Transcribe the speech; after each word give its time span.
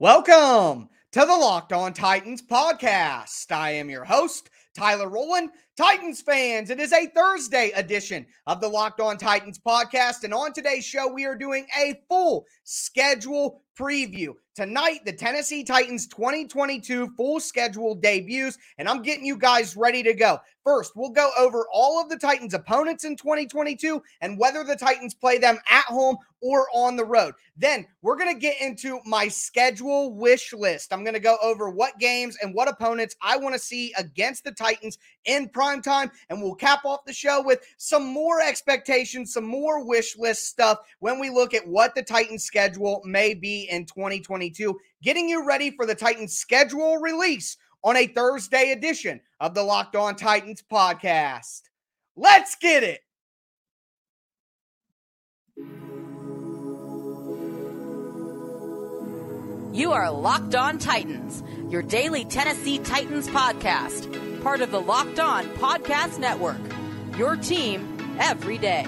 Welcome 0.00 0.88
to 1.12 1.20
the 1.20 1.26
Locked 1.26 1.74
On 1.74 1.92
Titans 1.92 2.40
podcast. 2.40 3.52
I 3.52 3.72
am 3.72 3.90
your 3.90 4.06
host, 4.06 4.48
Tyler 4.74 5.10
Rowland. 5.10 5.50
Titans 5.76 6.20
fans, 6.20 6.68
it 6.68 6.80
is 6.80 6.92
a 6.92 7.06
Thursday 7.06 7.70
edition 7.70 8.26
of 8.46 8.60
the 8.60 8.68
Locked 8.68 9.00
On 9.00 9.16
Titans 9.16 9.58
podcast. 9.58 10.24
And 10.24 10.34
on 10.34 10.52
today's 10.52 10.84
show, 10.84 11.10
we 11.10 11.24
are 11.24 11.36
doing 11.36 11.66
a 11.78 12.00
full 12.08 12.44
schedule 12.64 13.62
preview. 13.78 14.34
Tonight, 14.56 15.00
the 15.06 15.12
Tennessee 15.12 15.64
Titans 15.64 16.06
2022 16.08 17.14
full 17.16 17.40
schedule 17.40 17.94
debuts, 17.94 18.58
and 18.78 18.88
I'm 18.88 19.00
getting 19.00 19.24
you 19.24 19.38
guys 19.38 19.76
ready 19.76 20.02
to 20.02 20.12
go. 20.12 20.38
First, 20.64 20.92
we'll 20.96 21.10
go 21.10 21.30
over 21.38 21.66
all 21.72 22.00
of 22.00 22.10
the 22.10 22.18
Titans' 22.18 22.52
opponents 22.52 23.04
in 23.04 23.16
2022 23.16 24.02
and 24.20 24.38
whether 24.38 24.64
the 24.64 24.76
Titans 24.76 25.14
play 25.14 25.38
them 25.38 25.58
at 25.70 25.84
home 25.84 26.16
or 26.42 26.66
on 26.74 26.96
the 26.96 27.04
road. 27.04 27.34
Then 27.56 27.86
we're 28.02 28.16
going 28.16 28.34
to 28.34 28.40
get 28.40 28.60
into 28.60 28.98
my 29.06 29.28
schedule 29.28 30.12
wish 30.12 30.52
list. 30.52 30.92
I'm 30.92 31.04
going 31.04 31.14
to 31.14 31.20
go 31.20 31.36
over 31.42 31.70
what 31.70 31.98
games 31.98 32.36
and 32.42 32.52
what 32.52 32.68
opponents 32.68 33.14
I 33.22 33.36
want 33.36 33.54
to 33.54 33.58
see 33.58 33.94
against 33.96 34.44
the 34.44 34.52
Titans 34.52 34.98
in 35.26 35.48
prime 35.48 35.69
time. 35.80 36.10
And 36.28 36.42
we'll 36.42 36.54
cap 36.54 36.84
off 36.84 37.04
the 37.04 37.12
show 37.12 37.42
with 37.42 37.60
some 37.76 38.06
more 38.06 38.40
expectations, 38.40 39.32
some 39.32 39.46
more 39.46 39.84
wish 39.84 40.16
list 40.18 40.46
stuff 40.46 40.78
when 40.98 41.18
we 41.18 41.30
look 41.30 41.54
at 41.54 41.66
what 41.66 41.94
the 41.94 42.02
Titans 42.02 42.44
schedule 42.44 43.02
may 43.04 43.34
be 43.34 43.68
in 43.70 43.86
2022, 43.86 44.78
getting 45.02 45.28
you 45.28 45.46
ready 45.46 45.70
for 45.70 45.86
the 45.86 45.94
Titans 45.94 46.36
schedule 46.36 46.98
release 46.98 47.56
on 47.84 47.96
a 47.96 48.06
Thursday 48.06 48.72
edition 48.72 49.20
of 49.40 49.54
the 49.54 49.62
Locked 49.62 49.96
On 49.96 50.16
Titans 50.16 50.62
podcast. 50.70 51.62
Let's 52.16 52.56
get 52.56 52.82
it. 52.82 53.00
You 59.72 59.92
are 59.92 60.10
Locked 60.10 60.56
On 60.56 60.78
Titans, 60.78 61.44
your 61.70 61.82
daily 61.82 62.24
Tennessee 62.24 62.80
Titans 62.80 63.28
podcast, 63.28 64.12
part 64.40 64.62
of 64.62 64.70
the 64.70 64.80
Locked 64.80 65.20
On 65.20 65.44
Podcast 65.56 66.18
Network. 66.18 66.56
Your 67.18 67.36
team 67.36 67.98
every 68.18 68.56
day. 68.56 68.86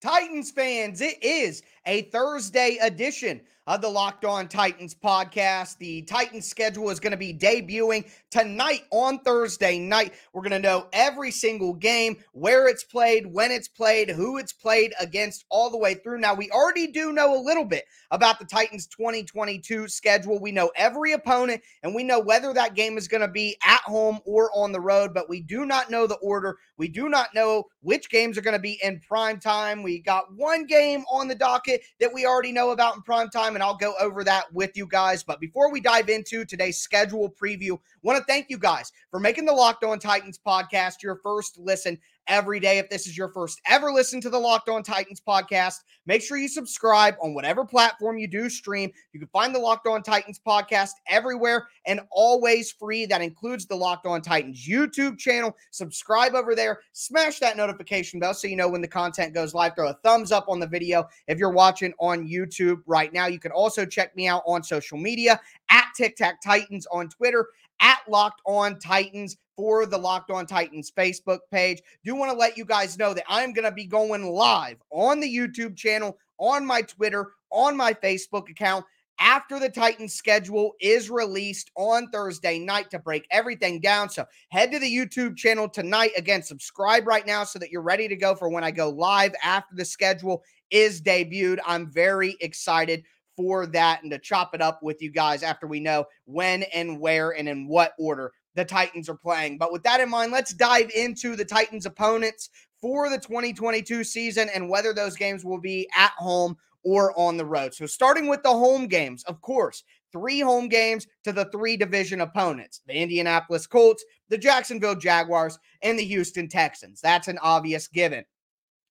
Titans 0.00 0.52
fans, 0.52 1.00
it 1.00 1.20
is 1.22 1.64
a 1.84 2.02
Thursday 2.02 2.78
edition 2.80 3.40
of 3.66 3.80
the 3.80 3.88
Locked 3.88 4.24
On 4.24 4.46
Titans 4.46 4.94
podcast. 4.94 5.78
The 5.78 6.02
Titans 6.02 6.48
schedule 6.48 6.88
is 6.90 7.00
going 7.00 7.10
to 7.10 7.16
be 7.16 7.34
debuting 7.34 8.08
tonight 8.30 8.84
on 8.92 9.18
Thursday 9.20 9.78
night. 9.78 10.14
We're 10.32 10.42
going 10.42 10.52
to 10.52 10.58
know 10.60 10.86
every 10.92 11.32
single 11.32 11.74
game, 11.74 12.16
where 12.32 12.68
it's 12.68 12.84
played, 12.84 13.26
when 13.26 13.50
it's 13.50 13.66
played, 13.66 14.10
who 14.10 14.38
it's 14.38 14.52
played 14.52 14.94
against, 15.00 15.44
all 15.50 15.70
the 15.70 15.78
way 15.78 15.94
through. 15.94 16.18
Now, 16.18 16.34
we 16.34 16.50
already 16.50 16.86
do 16.86 17.12
know 17.12 17.36
a 17.36 17.42
little 17.42 17.64
bit 17.64 17.84
about 18.12 18.38
the 18.38 18.44
Titans 18.44 18.86
2022 18.86 19.88
schedule. 19.88 20.38
We 20.38 20.52
know 20.52 20.70
every 20.76 21.12
opponent 21.12 21.62
and 21.82 21.94
we 21.94 22.04
know 22.04 22.20
whether 22.20 22.52
that 22.52 22.74
game 22.74 22.96
is 22.96 23.08
going 23.08 23.22
to 23.22 23.28
be 23.28 23.56
at 23.64 23.80
home 23.80 24.20
or 24.24 24.50
on 24.54 24.70
the 24.70 24.80
road, 24.80 25.12
but 25.12 25.28
we 25.28 25.40
do 25.40 25.66
not 25.66 25.90
know 25.90 26.06
the 26.06 26.16
order. 26.16 26.56
We 26.76 26.86
do 26.88 27.08
not 27.08 27.34
know 27.34 27.64
which 27.80 28.10
games 28.10 28.38
are 28.38 28.42
going 28.42 28.56
to 28.56 28.60
be 28.60 28.78
in 28.82 29.00
prime 29.00 29.40
time. 29.40 29.82
We 29.82 29.98
got 29.98 30.32
one 30.34 30.66
game 30.66 31.04
on 31.10 31.26
the 31.26 31.34
docket 31.34 31.82
that 32.00 32.12
we 32.12 32.26
already 32.26 32.52
know 32.52 32.70
about 32.70 32.94
in 32.94 33.02
prime 33.02 33.28
time 33.28 33.55
and 33.56 33.62
I'll 33.62 33.76
go 33.76 33.94
over 33.98 34.22
that 34.22 34.52
with 34.52 34.76
you 34.76 34.86
guys. 34.86 35.24
But 35.24 35.40
before 35.40 35.72
we 35.72 35.80
dive 35.80 36.10
into 36.10 36.44
today's 36.44 36.76
schedule 36.76 37.28
preview, 37.30 37.78
want 38.06 38.18
to 38.18 38.24
thank 38.24 38.46
you 38.48 38.56
guys 38.56 38.92
for 39.10 39.18
making 39.18 39.44
the 39.44 39.52
Locked 39.52 39.82
On 39.82 39.98
Titans 39.98 40.38
podcast 40.38 41.02
your 41.02 41.16
first 41.16 41.58
listen 41.58 41.98
every 42.28 42.60
day. 42.60 42.78
If 42.78 42.88
this 42.88 43.06
is 43.06 43.16
your 43.16 43.28
first 43.28 43.60
ever 43.66 43.90
listen 43.90 44.20
to 44.20 44.30
the 44.30 44.38
Locked 44.38 44.68
On 44.68 44.82
Titans 44.82 45.20
podcast, 45.20 45.78
make 46.06 46.22
sure 46.22 46.36
you 46.36 46.48
subscribe 46.48 47.14
on 47.20 47.34
whatever 47.34 47.64
platform 47.64 48.18
you 48.18 48.28
do 48.28 48.48
stream. 48.48 48.92
You 49.12 49.20
can 49.20 49.28
find 49.28 49.54
the 49.54 49.58
Locked 49.58 49.86
On 49.86 50.02
Titans 50.02 50.40
podcast 50.44 50.90
everywhere 51.08 51.68
and 51.86 52.00
always 52.10 52.72
free. 52.72 53.06
That 53.06 53.22
includes 53.22 53.66
the 53.66 53.76
Locked 53.76 54.06
On 54.06 54.22
Titans 54.22 54.66
YouTube 54.66 55.18
channel. 55.18 55.56
Subscribe 55.70 56.34
over 56.34 56.54
there, 56.54 56.80
smash 56.92 57.38
that 57.40 57.56
notification 57.56 58.20
bell 58.20 58.34
so 58.34 58.48
you 58.48 58.56
know 58.56 58.68
when 58.68 58.82
the 58.82 58.88
content 58.88 59.34
goes 59.34 59.54
live. 59.54 59.74
Throw 59.74 59.88
a 59.88 59.94
thumbs 60.04 60.32
up 60.32 60.48
on 60.48 60.60
the 60.60 60.66
video 60.66 61.08
if 61.28 61.38
you're 61.38 61.50
watching 61.50 61.92
on 61.98 62.26
YouTube 62.26 62.82
right 62.86 63.12
now. 63.12 63.26
You 63.26 63.38
can 63.38 63.52
also 63.52 63.84
check 63.84 64.16
me 64.16 64.28
out 64.28 64.42
on 64.46 64.62
social 64.62 64.98
media 64.98 65.40
at 65.70 65.86
Tic 65.96 66.16
Tac 66.16 66.40
Titans 66.42 66.86
on 66.90 67.08
Twitter 67.08 67.48
at 67.80 68.00
Locked 68.08 68.40
On 68.46 68.78
Titans 68.78 69.36
for 69.56 69.86
the 69.86 69.98
Locked 69.98 70.30
On 70.30 70.46
Titans 70.46 70.90
Facebook 70.90 71.40
page. 71.50 71.80
Do 72.04 72.14
want 72.14 72.30
to 72.30 72.36
let 72.36 72.56
you 72.56 72.64
guys 72.64 72.98
know 72.98 73.14
that 73.14 73.24
I'm 73.28 73.52
going 73.52 73.64
to 73.64 73.72
be 73.72 73.86
going 73.86 74.24
live 74.26 74.76
on 74.90 75.20
the 75.20 75.34
YouTube 75.34 75.76
channel, 75.76 76.18
on 76.38 76.66
my 76.66 76.82
Twitter, 76.82 77.32
on 77.50 77.76
my 77.76 77.92
Facebook 77.92 78.50
account 78.50 78.84
after 79.18 79.58
the 79.58 79.68
Titans 79.68 80.14
schedule 80.14 80.74
is 80.80 81.10
released 81.10 81.70
on 81.76 82.10
Thursday 82.10 82.58
night 82.58 82.90
to 82.90 82.98
break 82.98 83.26
everything 83.30 83.80
down. 83.80 84.10
So 84.10 84.26
head 84.50 84.70
to 84.72 84.78
the 84.78 84.94
YouTube 84.94 85.36
channel 85.36 85.68
tonight. 85.68 86.10
Again, 86.16 86.42
subscribe 86.42 87.06
right 87.06 87.26
now 87.26 87.44
so 87.44 87.58
that 87.58 87.70
you're 87.70 87.82
ready 87.82 88.08
to 88.08 88.16
go 88.16 88.34
for 88.34 88.48
when 88.48 88.64
I 88.64 88.70
go 88.70 88.90
live 88.90 89.34
after 89.42 89.74
the 89.74 89.84
schedule 89.84 90.42
is 90.70 91.00
debuted. 91.00 91.58
I'm 91.66 91.90
very 91.90 92.36
excited 92.40 93.04
for 93.36 93.66
that 93.66 94.02
and 94.02 94.10
to 94.10 94.18
chop 94.18 94.54
it 94.54 94.62
up 94.62 94.82
with 94.82 95.02
you 95.02 95.10
guys 95.10 95.42
after 95.42 95.66
we 95.66 95.80
know 95.80 96.04
when 96.24 96.62
and 96.74 96.98
where 96.98 97.30
and 97.30 97.48
in 97.48 97.68
what 97.68 97.92
order 97.98 98.32
the 98.54 98.64
Titans 98.64 99.08
are 99.08 99.16
playing. 99.16 99.58
But 99.58 99.72
with 99.72 99.82
that 99.82 100.00
in 100.00 100.08
mind, 100.08 100.32
let's 100.32 100.54
dive 100.54 100.90
into 100.94 101.36
the 101.36 101.44
Titans' 101.44 101.86
opponents 101.86 102.50
for 102.80 103.10
the 103.10 103.18
2022 103.18 104.02
season 104.04 104.48
and 104.54 104.68
whether 104.68 104.92
those 104.92 105.16
games 105.16 105.44
will 105.44 105.60
be 105.60 105.88
at 105.94 106.12
home 106.12 106.56
or 106.82 107.18
on 107.18 107.36
the 107.36 107.44
road. 107.44 107.74
So, 107.74 107.86
starting 107.86 108.28
with 108.28 108.42
the 108.42 108.50
home 108.50 108.86
games, 108.86 109.24
of 109.24 109.40
course, 109.40 109.82
three 110.12 110.40
home 110.40 110.68
games 110.68 111.06
to 111.24 111.32
the 111.32 111.46
three 111.46 111.76
division 111.76 112.20
opponents 112.20 112.80
the 112.86 112.94
Indianapolis 112.94 113.66
Colts, 113.66 114.04
the 114.28 114.38
Jacksonville 114.38 114.94
Jaguars, 114.94 115.58
and 115.82 115.98
the 115.98 116.04
Houston 116.04 116.48
Texans. 116.48 117.00
That's 117.00 117.28
an 117.28 117.38
obvious 117.42 117.88
given. 117.88 118.24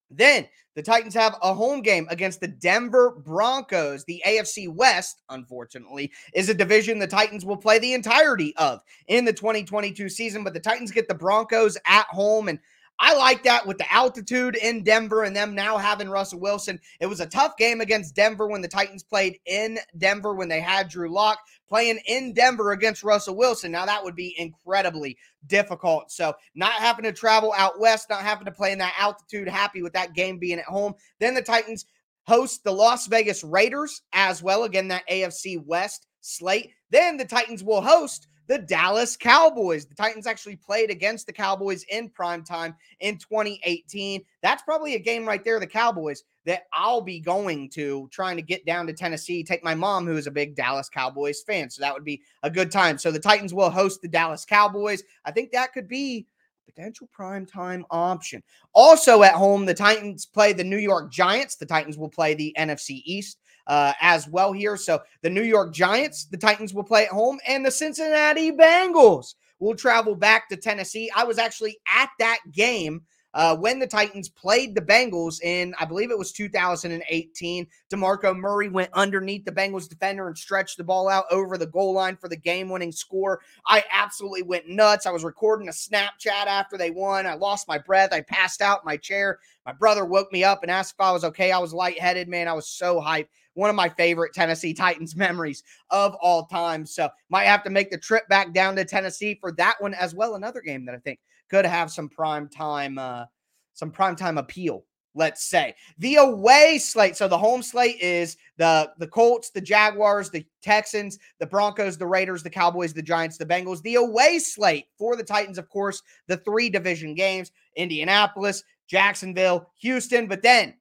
Then 0.09 0.47
the 0.75 0.83
Titans 0.83 1.13
have 1.13 1.37
a 1.41 1.53
home 1.53 1.81
game 1.81 2.05
against 2.09 2.41
the 2.41 2.47
Denver 2.47 3.11
Broncos. 3.11 4.03
The 4.05 4.21
AFC 4.27 4.73
West, 4.73 5.21
unfortunately, 5.29 6.11
is 6.33 6.49
a 6.49 6.53
division 6.53 6.99
the 6.99 7.07
Titans 7.07 7.45
will 7.45 7.57
play 7.57 7.79
the 7.79 7.93
entirety 7.93 8.53
of 8.57 8.81
in 9.07 9.25
the 9.25 9.33
2022 9.33 10.09
season. 10.09 10.43
But 10.43 10.53
the 10.53 10.59
Titans 10.59 10.91
get 10.91 11.07
the 11.07 11.15
Broncos 11.15 11.77
at 11.87 12.07
home. 12.07 12.49
And 12.49 12.59
I 12.99 13.15
like 13.15 13.43
that 13.43 13.67
with 13.67 13.77
the 13.77 13.93
altitude 13.93 14.55
in 14.55 14.83
Denver 14.83 15.23
and 15.23 15.35
them 15.35 15.53
now 15.53 15.77
having 15.77 16.09
Russell 16.09 16.39
Wilson. 16.39 16.79
It 16.99 17.07
was 17.07 17.19
a 17.19 17.25
tough 17.25 17.57
game 17.57 17.81
against 17.81 18.15
Denver 18.15 18.47
when 18.47 18.61
the 18.61 18.67
Titans 18.67 19.03
played 19.03 19.37
in 19.45 19.77
Denver 19.97 20.33
when 20.33 20.47
they 20.47 20.61
had 20.61 20.87
Drew 20.87 21.11
Lock 21.11 21.39
playing 21.67 21.99
in 22.07 22.33
Denver 22.33 22.71
against 22.71 23.03
Russell 23.03 23.35
Wilson. 23.35 23.71
Now 23.71 23.85
that 23.85 24.03
would 24.03 24.15
be 24.15 24.35
incredibly 24.37 25.17
difficult. 25.47 26.11
So 26.11 26.33
not 26.53 26.73
having 26.73 27.03
to 27.03 27.11
travel 27.11 27.53
out 27.57 27.79
west, 27.79 28.09
not 28.09 28.21
having 28.21 28.45
to 28.45 28.51
play 28.51 28.71
in 28.71 28.77
that 28.79 28.95
altitude, 28.97 29.49
happy 29.49 29.81
with 29.81 29.93
that 29.93 30.13
game 30.13 30.37
being 30.37 30.59
at 30.59 30.65
home. 30.65 30.93
Then 31.19 31.33
the 31.33 31.41
Titans 31.41 31.85
host 32.23 32.63
the 32.63 32.71
Las 32.71 33.07
Vegas 33.07 33.43
Raiders 33.43 34.01
as 34.13 34.41
well. 34.41 34.63
Again, 34.63 34.87
that 34.87 35.07
AFC 35.09 35.63
West 35.65 36.07
slate. 36.21 36.71
Then 36.89 37.17
the 37.17 37.25
Titans 37.25 37.63
will 37.63 37.81
host 37.81 38.27
the 38.47 38.59
Dallas 38.59 39.17
Cowboys. 39.17 39.85
The 39.85 39.95
Titans 39.95 40.27
actually 40.27 40.55
played 40.55 40.89
against 40.89 41.25
the 41.25 41.33
Cowboys 41.33 41.83
in 41.89 42.09
prime 42.09 42.43
time 42.43 42.75
in 42.99 43.17
2018. 43.17 44.23
That's 44.41 44.63
probably 44.63 44.95
a 44.95 44.99
game 44.99 45.27
right 45.27 45.43
there, 45.43 45.59
the 45.59 45.67
Cowboys, 45.67 46.23
that 46.45 46.63
I'll 46.73 47.01
be 47.01 47.19
going 47.19 47.69
to 47.71 48.07
trying 48.11 48.35
to 48.37 48.41
get 48.41 48.65
down 48.65 48.87
to 48.87 48.93
Tennessee, 48.93 49.43
take 49.43 49.63
my 49.63 49.75
mom, 49.75 50.05
who 50.05 50.17
is 50.17 50.27
a 50.27 50.31
big 50.31 50.55
Dallas 50.55 50.89
Cowboys 50.89 51.41
fan. 51.41 51.69
So 51.69 51.81
that 51.81 51.93
would 51.93 52.05
be 52.05 52.21
a 52.43 52.49
good 52.49 52.71
time. 52.71 52.97
So 52.97 53.11
the 53.11 53.19
Titans 53.19 53.53
will 53.53 53.69
host 53.69 54.01
the 54.01 54.07
Dallas 54.07 54.45
Cowboys. 54.45 55.03
I 55.25 55.31
think 55.31 55.51
that 55.51 55.73
could 55.73 55.87
be 55.87 56.27
potential 56.65 57.07
prime 57.11 57.45
time 57.45 57.85
option. 57.89 58.43
Also 58.73 59.23
at 59.23 59.33
home, 59.33 59.65
the 59.65 59.73
Titans 59.73 60.25
play 60.25 60.53
the 60.53 60.63
New 60.63 60.77
York 60.77 61.11
Giants. 61.11 61.55
The 61.55 61.65
Titans 61.65 61.97
will 61.97 62.09
play 62.09 62.33
the 62.33 62.55
NFC 62.57 63.01
East 63.05 63.39
uh, 63.67 63.93
as 64.01 64.27
well 64.27 64.53
here. 64.53 64.77
So 64.77 65.01
the 65.21 65.29
New 65.29 65.43
York 65.43 65.73
Giants, 65.73 66.25
the 66.25 66.37
Titans 66.37 66.73
will 66.73 66.83
play 66.83 67.05
at 67.05 67.11
home, 67.11 67.39
and 67.47 67.65
the 67.65 67.71
Cincinnati 67.71 68.51
Bengals 68.51 69.35
will 69.59 69.75
travel 69.75 70.15
back 70.15 70.49
to 70.49 70.57
Tennessee. 70.57 71.09
I 71.15 71.23
was 71.23 71.37
actually 71.37 71.77
at 71.87 72.09
that 72.19 72.39
game 72.51 73.01
uh, 73.35 73.53
when 73.53 73.79
the 73.79 73.85
Titans 73.85 74.29
played 74.29 74.73
the 74.73 74.81
Bengals 74.81 75.41
in, 75.41 75.75
I 75.77 75.83
believe 75.83 76.09
it 76.09 76.17
was 76.17 76.31
2018. 76.31 77.67
DeMarco 77.91 78.35
Murray 78.35 78.69
went 78.69 78.89
underneath 78.93 79.43
the 79.43 79.51
Bengals 79.51 79.89
defender 79.89 80.27
and 80.27 80.37
stretched 80.37 80.77
the 80.77 80.85
ball 80.85 81.09
out 81.09 81.25
over 81.29 81.57
the 81.57 81.67
goal 81.67 81.93
line 81.93 82.15
for 82.15 82.29
the 82.29 82.37
game 82.37 82.69
winning 82.69 82.93
score. 82.93 83.41
I 83.67 83.83
absolutely 83.91 84.43
went 84.43 84.69
nuts. 84.69 85.05
I 85.05 85.11
was 85.11 85.25
recording 85.25 85.67
a 85.67 85.71
Snapchat 85.71 86.47
after 86.47 86.77
they 86.77 86.91
won. 86.91 87.27
I 87.27 87.33
lost 87.33 87.67
my 87.67 87.77
breath. 87.77 88.13
I 88.13 88.21
passed 88.21 88.61
out 88.61 88.79
in 88.83 88.85
my 88.85 88.95
chair. 88.95 89.39
My 89.65 89.73
brother 89.73 90.05
woke 90.05 90.31
me 90.31 90.45
up 90.45 90.63
and 90.63 90.71
asked 90.71 90.93
if 90.97 91.01
I 91.03 91.11
was 91.11 91.25
okay. 91.25 91.51
I 91.51 91.59
was 91.59 91.73
lightheaded, 91.73 92.29
man. 92.29 92.47
I 92.47 92.53
was 92.53 92.69
so 92.69 93.01
hyped 93.01 93.27
one 93.55 93.69
of 93.69 93.75
my 93.75 93.89
favorite 93.89 94.33
Tennessee 94.33 94.73
Titans 94.73 95.15
memories 95.17 95.63
of 95.89 96.15
all 96.21 96.45
time. 96.45 96.85
So 96.85 97.09
might 97.29 97.45
have 97.45 97.63
to 97.63 97.69
make 97.69 97.91
the 97.91 97.97
trip 97.97 98.27
back 98.29 98.53
down 98.53 98.77
to 98.77 98.85
Tennessee 98.85 99.37
for 99.41 99.51
that 99.53 99.75
one 99.79 99.93
as 99.93 100.15
well. 100.15 100.35
Another 100.35 100.61
game 100.61 100.85
that 100.85 100.95
I 100.95 100.99
think 100.99 101.19
could 101.49 101.65
have 101.65 101.91
some 101.91 102.09
prime 102.09 102.47
time, 102.49 102.97
uh, 102.97 103.25
some 103.73 103.91
prime 103.91 104.15
time 104.15 104.37
appeal 104.37 104.85
let's 105.15 105.43
say. 105.43 105.73
The 105.97 106.15
away 106.15 106.77
slate. 106.77 107.15
So 107.15 107.27
the 107.27 107.37
home 107.37 107.63
slate 107.63 107.99
is 107.99 108.37
the 108.57 108.91
the 108.99 109.07
Colts, 109.07 109.49
the 109.49 109.61
Jaguars, 109.61 110.29
the 110.29 110.45
Texans, 110.61 111.17
the 111.39 111.47
Broncos, 111.47 111.97
the 111.97 112.05
Raiders, 112.05 112.43
the 112.43 112.49
Cowboys, 112.49 112.93
the 112.93 113.01
Giants, 113.01 113.37
the 113.37 113.45
Bengals. 113.45 113.81
The 113.81 113.95
away 113.95 114.37
slate 114.39 114.87
for 114.97 115.15
the 115.15 115.23
Titans, 115.23 115.57
of 115.57 115.69
course, 115.69 116.03
the 116.27 116.37
three 116.37 116.69
division 116.69 117.15
games: 117.15 117.51
Indianapolis, 117.75 118.63
Jacksonville, 118.87 119.71
Houston. 119.79 120.27
But 120.27 120.43
then 120.43 120.75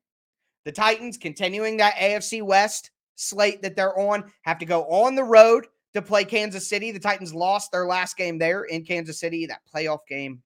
the 0.64 0.72
Titans, 0.72 1.16
continuing 1.16 1.78
that 1.78 1.94
AFC 1.94 2.42
West 2.42 2.90
slate 3.14 3.62
that 3.62 3.76
they're 3.76 3.98
on, 3.98 4.30
have 4.42 4.58
to 4.58 4.66
go 4.66 4.84
on 4.84 5.14
the 5.14 5.24
road 5.24 5.66
to 5.94 6.02
play 6.02 6.24
Kansas 6.24 6.68
City. 6.68 6.90
The 6.90 6.98
Titans 6.98 7.32
lost 7.32 7.70
their 7.70 7.86
last 7.86 8.16
game 8.16 8.38
there 8.38 8.64
in 8.64 8.84
Kansas 8.84 9.20
City, 9.20 9.46
that 9.46 9.60
playoff 9.72 10.00
game 10.08 10.42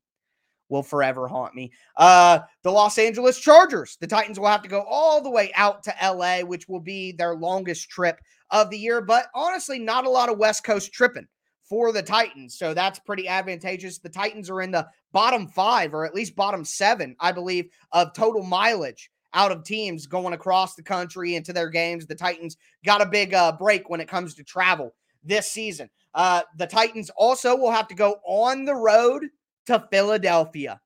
will 0.69 0.83
forever 0.83 1.29
haunt 1.29 1.55
me. 1.55 1.73
Uh, 1.97 2.41
the 2.63 2.71
Los 2.71 2.99
Angeles 2.99 3.39
Chargers. 3.39 3.97
The 4.01 4.07
Titans 4.07 4.39
will 4.39 4.49
have 4.49 4.63
to 4.63 4.69
go 4.69 4.83
all 4.89 5.23
the 5.23 5.31
way 5.31 5.53
out 5.55 5.83
to 5.85 5.95
LA, 6.03 6.41
which 6.41 6.69
will 6.69 6.81
be 6.81 7.13
their 7.13 7.35
longest 7.35 7.89
trip 7.91 8.21
of 8.51 8.71
the 8.71 8.79
year. 8.79 9.01
But 9.01 9.27
honestly, 9.35 9.79
not 9.79 10.07
a 10.07 10.11
lot 10.11 10.31
of 10.31 10.39
West 10.39 10.65
Coast 10.65 10.93
tripping 10.93 11.27
for 11.69 11.93
the 11.93 12.03
Titans. 12.03 12.57
So 12.59 12.75
that's 12.75 12.99
pretty 12.99 13.29
advantageous. 13.29 13.99
The 13.99 14.09
Titans 14.09 14.49
are 14.51 14.63
in 14.63 14.71
the 14.71 14.89
bottom 15.13 15.49
five, 15.49 15.95
or 15.95 16.05
at 16.05 16.15
least 16.15 16.37
bottom 16.37 16.65
seven, 16.65 17.17
I 17.21 17.33
believe, 17.33 17.69
of 17.93 18.15
total 18.15 18.43
mileage 18.43 19.11
out 19.35 19.53
of 19.53 19.65
teams 19.65 20.07
going 20.07 20.33
across 20.33 20.75
the 20.75 20.83
country 20.83 21.35
into 21.35 21.53
their 21.53 21.69
games. 21.69 22.07
The 22.07 22.15
Titans 22.15 22.57
got 22.85 23.03
a 23.03 23.07
big 23.07 23.35
uh, 23.35 23.53
break 23.53 23.91
when 23.91 24.01
it 24.01 24.09
comes 24.09 24.35
to 24.35 24.45
travel 24.45 24.95
this 25.23 25.51
season. 25.51 25.91
Uh, 26.15 26.43
the 26.57 26.67
Titans 26.67 27.11
also 27.17 27.55
will 27.55 27.71
have 27.71 27.89
to 27.89 27.95
go 27.95 28.17
on 28.27 28.65
the 28.65 28.75
road 28.75 29.27
to 29.69 29.87
Philadelphia. 29.91 30.81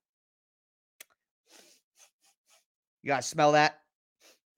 You 3.03 3.09
guys 3.09 3.27
smell 3.27 3.53
that? 3.53 3.79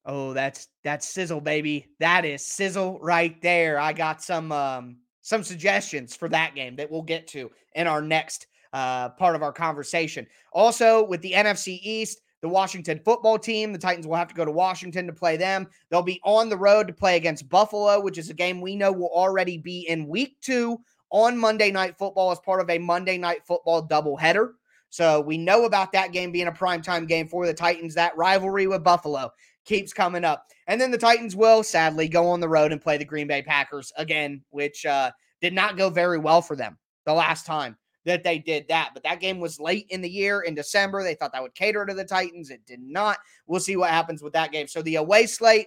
Oh, 0.06 0.32
that's 0.32 0.68
that's 0.82 1.06
sizzle, 1.06 1.42
baby. 1.42 1.88
That 2.00 2.24
is 2.24 2.44
sizzle 2.44 2.98
right 3.00 3.40
there. 3.42 3.78
I 3.78 3.92
got 3.92 4.22
some 4.22 4.50
um 4.50 4.96
some 5.20 5.44
suggestions 5.44 6.16
for 6.16 6.30
that 6.30 6.54
game 6.54 6.76
that 6.76 6.90
we'll 6.90 7.02
get 7.02 7.26
to 7.28 7.50
in 7.74 7.86
our 7.86 8.00
next 8.00 8.46
uh 8.72 9.10
part 9.10 9.36
of 9.36 9.42
our 9.42 9.52
conversation. 9.52 10.26
Also, 10.52 11.04
with 11.04 11.20
the 11.20 11.32
NFC 11.32 11.78
East, 11.82 12.22
the 12.40 12.48
Washington 12.48 13.00
football 13.04 13.38
team, 13.38 13.74
the 13.74 13.78
Titans 13.78 14.06
will 14.06 14.16
have 14.16 14.28
to 14.28 14.34
go 14.34 14.46
to 14.46 14.50
Washington 14.50 15.06
to 15.06 15.12
play 15.12 15.36
them. 15.36 15.66
They'll 15.90 16.02
be 16.02 16.20
on 16.24 16.48
the 16.48 16.56
road 16.56 16.86
to 16.86 16.94
play 16.94 17.16
against 17.16 17.50
Buffalo, 17.50 18.00
which 18.00 18.16
is 18.16 18.30
a 18.30 18.34
game 18.34 18.62
we 18.62 18.74
know 18.74 18.90
will 18.90 19.12
already 19.12 19.58
be 19.58 19.86
in 19.88 20.08
week 20.08 20.38
2 20.40 20.80
on 21.10 21.38
Monday 21.38 21.70
Night 21.70 21.96
Football 21.98 22.32
as 22.32 22.40
part 22.40 22.60
of 22.60 22.70
a 22.70 22.78
Monday 22.78 23.18
Night 23.18 23.46
Football 23.46 23.86
doubleheader. 23.86 24.52
So 24.90 25.20
we 25.20 25.38
know 25.38 25.64
about 25.64 25.92
that 25.92 26.12
game 26.12 26.30
being 26.30 26.46
a 26.46 26.52
primetime 26.52 27.08
game 27.08 27.26
for 27.26 27.46
the 27.46 27.54
Titans. 27.54 27.94
That 27.94 28.16
rivalry 28.16 28.66
with 28.66 28.84
Buffalo 28.84 29.30
keeps 29.64 29.92
coming 29.92 30.24
up. 30.24 30.44
And 30.66 30.80
then 30.80 30.90
the 30.90 30.98
Titans 30.98 31.34
will 31.34 31.62
sadly 31.62 32.08
go 32.08 32.28
on 32.28 32.40
the 32.40 32.48
road 32.48 32.72
and 32.72 32.80
play 32.80 32.96
the 32.96 33.04
Green 33.04 33.26
Bay 33.26 33.42
Packers 33.42 33.92
again, 33.96 34.42
which 34.50 34.86
uh, 34.86 35.10
did 35.40 35.52
not 35.52 35.76
go 35.76 35.90
very 35.90 36.18
well 36.18 36.42
for 36.42 36.54
them 36.54 36.78
the 37.06 37.12
last 37.12 37.44
time 37.44 37.76
that 38.04 38.22
they 38.22 38.38
did 38.38 38.68
that. 38.68 38.90
But 38.94 39.02
that 39.02 39.20
game 39.20 39.40
was 39.40 39.58
late 39.58 39.86
in 39.90 40.00
the 40.00 40.08
year 40.08 40.42
in 40.42 40.54
December. 40.54 41.02
They 41.02 41.14
thought 41.14 41.32
that 41.32 41.42
would 41.42 41.54
cater 41.54 41.84
to 41.86 41.94
the 41.94 42.04
Titans. 42.04 42.50
It 42.50 42.64
did 42.66 42.80
not. 42.80 43.18
We'll 43.46 43.60
see 43.60 43.76
what 43.76 43.90
happens 43.90 44.22
with 44.22 44.34
that 44.34 44.52
game. 44.52 44.68
So 44.68 44.82
the 44.82 44.96
away 44.96 45.26
slate 45.26 45.66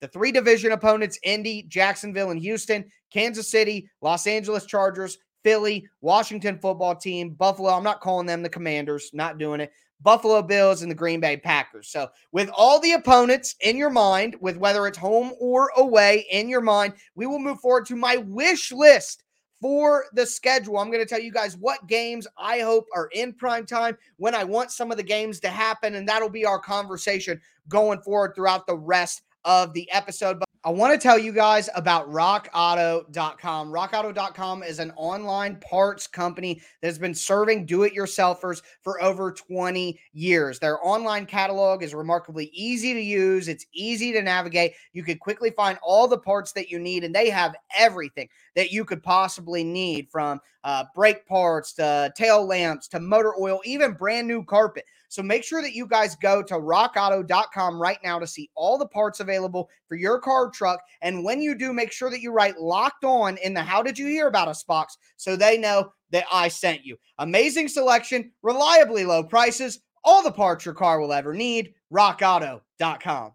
the 0.00 0.08
three 0.08 0.32
division 0.32 0.72
opponents 0.72 1.18
Indy, 1.22 1.62
Jacksonville, 1.62 2.30
and 2.30 2.40
Houston, 2.40 2.84
Kansas 3.14 3.48
City, 3.48 3.88
Los 4.02 4.26
Angeles 4.26 4.66
Chargers, 4.66 5.18
Philly, 5.44 5.86
Washington 6.00 6.58
football 6.58 6.96
team, 6.96 7.30
Buffalo. 7.30 7.70
I'm 7.70 7.84
not 7.84 8.00
calling 8.00 8.26
them 8.26 8.42
the 8.42 8.48
Commanders, 8.48 9.10
not 9.12 9.38
doing 9.38 9.60
it. 9.60 9.72
Buffalo 10.02 10.42
Bills 10.42 10.82
and 10.82 10.90
the 10.90 10.96
Green 10.96 11.20
Bay 11.20 11.36
Packers. 11.36 11.88
So, 11.88 12.08
with 12.32 12.50
all 12.52 12.80
the 12.80 12.92
opponents 12.92 13.54
in 13.60 13.76
your 13.76 13.88
mind, 13.88 14.36
with 14.40 14.56
whether 14.56 14.86
it's 14.88 14.98
home 14.98 15.32
or 15.38 15.70
away 15.76 16.26
in 16.30 16.48
your 16.48 16.60
mind, 16.60 16.94
we 17.14 17.26
will 17.26 17.38
move 17.38 17.60
forward 17.60 17.86
to 17.86 17.96
my 17.96 18.16
wish 18.16 18.72
list 18.72 19.22
for 19.60 20.06
the 20.12 20.26
schedule. 20.26 20.78
I'm 20.78 20.90
going 20.90 21.02
to 21.02 21.08
tell 21.08 21.22
you 21.22 21.32
guys 21.32 21.56
what 21.56 21.86
games 21.86 22.26
I 22.36 22.58
hope 22.58 22.86
are 22.94 23.08
in 23.14 23.32
prime 23.32 23.64
time 23.64 23.96
when 24.16 24.34
I 24.34 24.42
want 24.44 24.72
some 24.72 24.90
of 24.90 24.96
the 24.96 25.02
games 25.02 25.38
to 25.40 25.48
happen. 25.48 25.94
And 25.94 26.06
that'll 26.06 26.28
be 26.28 26.44
our 26.44 26.58
conversation 26.58 27.40
going 27.68 28.00
forward 28.00 28.34
throughout 28.34 28.66
the 28.66 28.76
rest 28.76 29.22
of 29.44 29.72
the 29.72 29.90
episode. 29.92 30.42
I 30.66 30.70
want 30.70 30.94
to 30.94 30.98
tell 30.98 31.18
you 31.18 31.30
guys 31.30 31.68
about 31.74 32.10
rockauto.com. 32.10 33.70
Rockauto.com 33.70 34.62
is 34.62 34.78
an 34.78 34.94
online 34.96 35.56
parts 35.56 36.06
company 36.06 36.62
that 36.80 36.86
has 36.88 36.98
been 36.98 37.14
serving 37.14 37.66
do 37.66 37.82
it 37.82 37.94
yourselfers 37.94 38.62
for 38.80 39.02
over 39.02 39.30
20 39.30 40.00
years. 40.14 40.58
Their 40.58 40.82
online 40.82 41.26
catalog 41.26 41.82
is 41.82 41.94
remarkably 41.94 42.46
easy 42.54 42.94
to 42.94 43.00
use, 43.00 43.46
it's 43.46 43.66
easy 43.74 44.10
to 44.12 44.22
navigate. 44.22 44.72
You 44.94 45.02
can 45.02 45.18
quickly 45.18 45.50
find 45.50 45.78
all 45.82 46.08
the 46.08 46.16
parts 46.16 46.52
that 46.52 46.70
you 46.70 46.78
need, 46.78 47.04
and 47.04 47.14
they 47.14 47.28
have 47.28 47.54
everything 47.76 48.30
that 48.56 48.72
you 48.72 48.86
could 48.86 49.02
possibly 49.02 49.64
need 49.64 50.08
from 50.10 50.40
uh, 50.64 50.84
brake 50.94 51.26
parts 51.26 51.74
to 51.74 52.10
tail 52.16 52.46
lamps 52.46 52.88
to 52.88 53.00
motor 53.00 53.34
oil, 53.38 53.60
even 53.66 53.92
brand 53.92 54.26
new 54.26 54.42
carpet. 54.42 54.86
So 55.14 55.22
make 55.22 55.44
sure 55.44 55.62
that 55.62 55.74
you 55.74 55.86
guys 55.86 56.16
go 56.16 56.42
to 56.42 56.54
rockauto.com 56.54 57.80
right 57.80 57.98
now 58.02 58.18
to 58.18 58.26
see 58.26 58.50
all 58.56 58.76
the 58.76 58.88
parts 58.88 59.20
available 59.20 59.70
for 59.86 59.94
your 59.94 60.18
car 60.18 60.50
truck. 60.50 60.80
And 61.02 61.24
when 61.24 61.40
you 61.40 61.54
do, 61.54 61.72
make 61.72 61.92
sure 61.92 62.10
that 62.10 62.20
you 62.20 62.32
write 62.32 62.58
locked 62.58 63.04
on 63.04 63.36
in 63.36 63.54
the 63.54 63.62
how 63.62 63.80
did 63.80 63.96
you 63.96 64.08
hear 64.08 64.26
about 64.26 64.48
us 64.48 64.64
box 64.64 64.98
so 65.16 65.36
they 65.36 65.56
know 65.56 65.92
that 66.10 66.24
I 66.32 66.48
sent 66.48 66.84
you. 66.84 66.96
Amazing 67.18 67.68
selection, 67.68 68.32
reliably 68.42 69.04
low 69.04 69.22
prices, 69.22 69.78
all 70.02 70.24
the 70.24 70.32
parts 70.32 70.64
your 70.64 70.74
car 70.74 71.00
will 71.00 71.12
ever 71.12 71.32
need. 71.32 71.74
rockauto.com. 71.92 73.34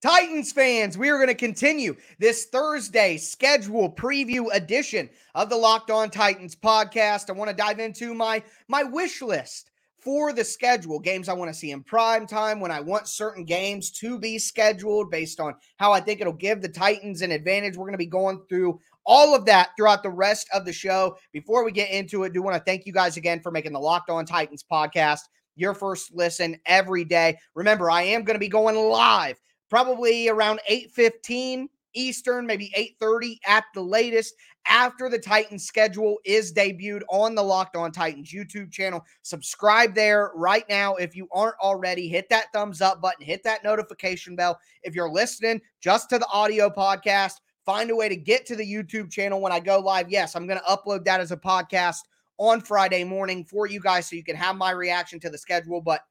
Titans 0.00 0.52
fans, 0.52 0.96
we 0.96 1.08
are 1.08 1.16
going 1.16 1.26
to 1.26 1.34
continue 1.34 1.96
this 2.20 2.44
Thursday 2.44 3.16
schedule 3.16 3.90
preview 3.90 4.46
edition 4.52 5.10
of 5.34 5.50
the 5.50 5.56
Locked 5.56 5.90
On 5.90 6.08
Titans 6.08 6.54
podcast. 6.54 7.28
I 7.28 7.32
want 7.32 7.50
to 7.50 7.56
dive 7.56 7.80
into 7.80 8.14
my 8.14 8.40
my 8.68 8.84
wish 8.84 9.22
list 9.22 9.72
for 9.98 10.32
the 10.32 10.44
schedule 10.44 11.00
games 11.00 11.28
I 11.28 11.32
want 11.32 11.52
to 11.52 11.58
see 11.58 11.72
in 11.72 11.82
prime 11.82 12.28
time 12.28 12.60
when 12.60 12.70
I 12.70 12.80
want 12.80 13.08
certain 13.08 13.44
games 13.44 13.90
to 13.98 14.20
be 14.20 14.38
scheduled 14.38 15.10
based 15.10 15.40
on 15.40 15.56
how 15.78 15.90
I 15.90 15.98
think 15.98 16.20
it'll 16.20 16.32
give 16.32 16.62
the 16.62 16.68
Titans 16.68 17.22
an 17.22 17.32
advantage. 17.32 17.76
We're 17.76 17.86
going 17.86 17.94
to 17.94 17.98
be 17.98 18.06
going 18.06 18.42
through 18.48 18.78
all 19.04 19.34
of 19.34 19.46
that 19.46 19.70
throughout 19.76 20.04
the 20.04 20.10
rest 20.10 20.48
of 20.54 20.64
the 20.64 20.72
show. 20.72 21.16
Before 21.32 21.64
we 21.64 21.72
get 21.72 21.90
into 21.90 22.22
it, 22.22 22.26
I 22.26 22.32
do 22.34 22.42
want 22.42 22.56
to 22.56 22.62
thank 22.62 22.86
you 22.86 22.92
guys 22.92 23.16
again 23.16 23.40
for 23.40 23.50
making 23.50 23.72
the 23.72 23.80
Locked 23.80 24.10
On 24.10 24.24
Titans 24.24 24.64
podcast 24.70 25.22
your 25.56 25.74
first 25.74 26.14
listen 26.14 26.56
every 26.66 27.04
day. 27.04 27.36
Remember, 27.56 27.90
I 27.90 28.02
am 28.02 28.22
going 28.22 28.36
to 28.36 28.38
be 28.38 28.46
going 28.46 28.76
live 28.76 29.36
probably 29.68 30.28
around 30.28 30.60
8:15 30.68 31.68
Eastern, 31.94 32.46
maybe 32.46 32.70
8:30 32.76 33.40
at 33.46 33.64
the 33.74 33.82
latest 33.82 34.34
after 34.66 35.08
the 35.08 35.18
Titans 35.18 35.66
schedule 35.66 36.18
is 36.24 36.52
debuted 36.52 37.02
on 37.08 37.34
the 37.34 37.42
Locked 37.42 37.76
On 37.76 37.90
Titans 37.90 38.30
YouTube 38.30 38.70
channel. 38.70 39.04
Subscribe 39.22 39.94
there 39.94 40.30
right 40.34 40.68
now 40.68 40.94
if 40.96 41.16
you 41.16 41.26
aren't 41.32 41.58
already. 41.60 42.08
Hit 42.08 42.28
that 42.28 42.52
thumbs 42.52 42.82
up 42.82 43.00
button, 43.00 43.24
hit 43.24 43.42
that 43.44 43.64
notification 43.64 44.36
bell. 44.36 44.58
If 44.82 44.94
you're 44.94 45.10
listening 45.10 45.60
just 45.80 46.10
to 46.10 46.18
the 46.18 46.28
audio 46.28 46.68
podcast, 46.68 47.34
find 47.64 47.90
a 47.90 47.96
way 47.96 48.08
to 48.08 48.16
get 48.16 48.46
to 48.46 48.56
the 48.56 48.64
YouTube 48.64 49.10
channel 49.10 49.40
when 49.40 49.52
I 49.52 49.60
go 49.60 49.78
live. 49.78 50.10
Yes, 50.10 50.36
I'm 50.36 50.46
going 50.46 50.60
to 50.60 50.64
upload 50.64 51.04
that 51.04 51.20
as 51.20 51.32
a 51.32 51.36
podcast 51.36 52.00
on 52.36 52.60
Friday 52.60 53.04
morning 53.04 53.44
for 53.44 53.66
you 53.66 53.80
guys 53.80 54.08
so 54.08 54.16
you 54.16 54.24
can 54.24 54.36
have 54.36 54.56
my 54.56 54.70
reaction 54.70 55.18
to 55.20 55.30
the 55.30 55.38
schedule, 55.38 55.80
but 55.80 56.02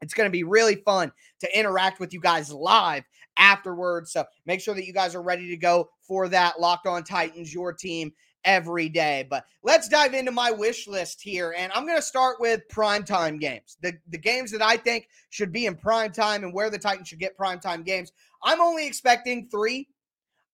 it's 0.00 0.14
going 0.14 0.26
to 0.26 0.32
be 0.32 0.44
really 0.44 0.76
fun 0.76 1.12
to 1.40 1.58
interact 1.58 2.00
with 2.00 2.12
you 2.12 2.20
guys 2.20 2.52
live 2.52 3.04
afterwards. 3.36 4.12
So 4.12 4.24
make 4.46 4.60
sure 4.60 4.74
that 4.74 4.86
you 4.86 4.92
guys 4.92 5.14
are 5.14 5.22
ready 5.22 5.48
to 5.48 5.56
go 5.56 5.90
for 6.06 6.28
that. 6.28 6.60
Locked 6.60 6.86
on 6.86 7.04
Titans, 7.04 7.52
your 7.52 7.72
team 7.72 8.12
every 8.44 8.88
day. 8.88 9.26
But 9.28 9.44
let's 9.62 9.88
dive 9.88 10.14
into 10.14 10.30
my 10.30 10.50
wish 10.50 10.86
list 10.86 11.20
here. 11.20 11.54
And 11.56 11.72
I'm 11.72 11.86
going 11.86 11.98
to 11.98 12.02
start 12.02 12.40
with 12.40 12.62
primetime 12.72 13.40
games. 13.40 13.76
The, 13.82 13.94
the 14.08 14.18
games 14.18 14.52
that 14.52 14.62
I 14.62 14.76
think 14.76 15.08
should 15.30 15.52
be 15.52 15.66
in 15.66 15.74
prime 15.74 16.12
time 16.12 16.44
and 16.44 16.54
where 16.54 16.70
the 16.70 16.78
Titans 16.78 17.08
should 17.08 17.18
get 17.18 17.36
primetime 17.36 17.84
games. 17.84 18.12
I'm 18.42 18.60
only 18.60 18.86
expecting 18.86 19.48
three. 19.48 19.88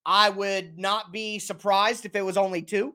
I 0.05 0.31
would 0.31 0.79
not 0.79 1.13
be 1.13 1.39
surprised 1.39 2.05
if 2.07 2.17
it 2.17 2.25
was 2.25 2.37
only 2.37 2.63
two 2.63 2.95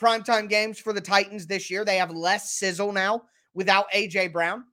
primetime 0.00 0.48
games 0.48 0.78
for 0.78 0.92
the 0.92 1.00
Titans 1.00 1.46
this 1.46 1.70
year. 1.70 1.84
They 1.84 1.98
have 1.98 2.10
less 2.10 2.52
sizzle 2.52 2.92
now 2.92 3.22
without 3.54 3.90
AJ 3.94 4.32
Brown 4.32 4.64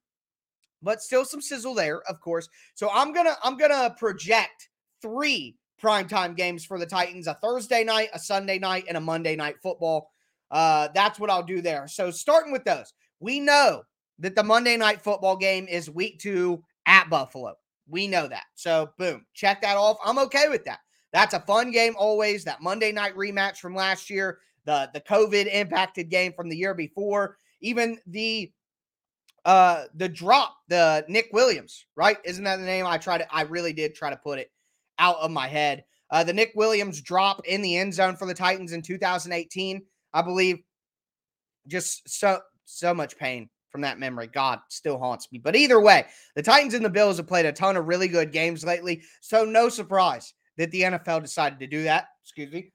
but 0.82 1.02
still 1.02 1.26
some 1.26 1.42
sizzle 1.42 1.74
there, 1.74 2.02
of 2.10 2.20
course. 2.20 2.50
So 2.76 2.90
I'm 2.92 3.14
gonna 3.14 3.36
I'm 3.44 3.58
gonna 3.58 3.96
project 3.98 4.70
three 5.02 5.56
primetime 5.82 6.36
games 6.36 6.66
for 6.66 6.80
the 6.80 6.86
Titans 6.86 7.28
a 7.28 7.36
Thursday 7.36 7.84
night, 7.84 8.10
a 8.14 8.20
Sunday 8.20 8.60
night, 8.60 8.86
and 8.88 8.98
a 8.98 9.02
Monday 9.02 9.36
night 9.36 9.56
football. 9.62 10.12
Uh, 10.52 10.90
that's 10.94 11.20
what 11.20 11.30
I'll 11.30 11.44
do 11.44 11.62
there. 11.62 11.88
So, 11.88 12.12
starting 12.12 12.52
with 12.52 12.64
those, 12.64 12.94
we 13.20 13.40
know 13.40 13.84
that 14.20 14.36
the 14.36 14.44
Monday 14.44 14.78
night 14.78 15.02
football 15.02 15.36
game 15.36 15.68
is 15.68 15.90
week 15.90 16.20
two 16.20 16.64
at 16.86 17.10
Buffalo. 17.10 17.56
We 17.88 18.08
know 18.08 18.28
that. 18.28 18.46
So, 18.56 18.92
boom, 18.98 19.26
check 19.34 19.62
that 19.62 19.78
off. 19.78 19.98
I'm 20.04 20.20
okay 20.20 20.50
with 20.50 20.66
that. 20.66 20.80
That's 21.12 21.34
a 21.34 21.40
fun 21.40 21.72
game 21.72 21.94
always. 21.98 22.44
That 22.44 22.62
Monday 22.62 22.92
night 22.92 23.16
rematch 23.16 23.58
from 23.58 23.76
last 23.76 24.10
year, 24.10 24.40
the 24.66 24.90
the 24.94 25.02
COVID 25.02 25.54
impacted 25.54 26.10
game 26.10 26.34
from 26.34 26.50
the 26.50 26.58
year 26.58 26.74
before, 26.74 27.38
even 27.62 28.00
the 28.08 28.52
uh 29.46 29.86
the 29.96 30.10
drop, 30.10 30.58
the 30.68 31.06
Nick 31.08 31.30
Williams, 31.32 31.86
right? 31.96 32.18
Isn't 32.26 32.44
that 32.44 32.58
the 32.58 32.66
name? 32.66 32.86
I 32.86 32.98
tried 32.98 33.20
to 33.20 33.34
I 33.34 33.42
really 33.42 33.74
did 33.74 33.96
try 33.96 34.10
to 34.10 34.18
put 34.18 34.40
it 34.40 34.52
out 35.00 35.18
of 35.18 35.32
my 35.32 35.48
head. 35.48 35.86
Uh 36.10 36.24
the 36.24 36.34
Nick 36.34 36.52
Williams 36.56 37.02
drop 37.02 37.46
in 37.46 37.62
the 37.62 37.78
end 37.78 37.94
zone 37.94 38.16
for 38.16 38.26
the 38.28 38.34
Titans 38.34 38.74
in 38.74 38.82
2018, 38.82 39.82
I 40.14 40.22
believe. 40.22 40.60
Just 41.68 42.08
so 42.10 42.42
so 42.66 42.94
much 42.94 43.18
pain 43.18 43.50
from 43.76 43.82
that 43.82 44.00
memory. 44.00 44.28
God 44.28 44.60
still 44.70 44.98
haunts 44.98 45.30
me. 45.34 45.38
But 45.38 45.56
either 45.56 45.82
way, 45.82 46.06
the 46.36 46.42
Titans 46.42 46.74
and 46.74 46.86
the 46.86 46.90
Bills 46.90 47.18
have 47.18 47.28
played 47.28 47.46
a 47.46 47.52
ton 47.52 47.76
of 47.76 47.88
really 47.88 48.08
good 48.08 48.32
games 48.32 48.64
lately. 48.64 49.04
So 49.20 49.44
no 49.44 49.68
surprise 49.68 50.34
that 50.58 50.72
the 50.72 50.84
NFL 50.84 51.22
decided 51.22 51.60
to 51.60 51.68
do 51.68 51.84
that. 51.84 52.08
Excuse 52.24 52.54
me. 52.54 52.72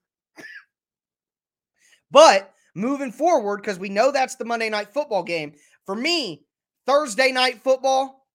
but 2.10 2.52
moving 2.74 3.12
forward, 3.12 3.62
because 3.62 3.78
we 3.78 3.88
know 3.88 4.12
that's 4.12 4.36
the 4.36 4.44
Monday 4.44 4.68
night 4.68 4.92
football 4.92 5.22
game, 5.22 5.54
for 5.86 5.94
me, 5.94 6.44
Thursday 6.90 7.30
night 7.30 7.62
football, 7.62 8.26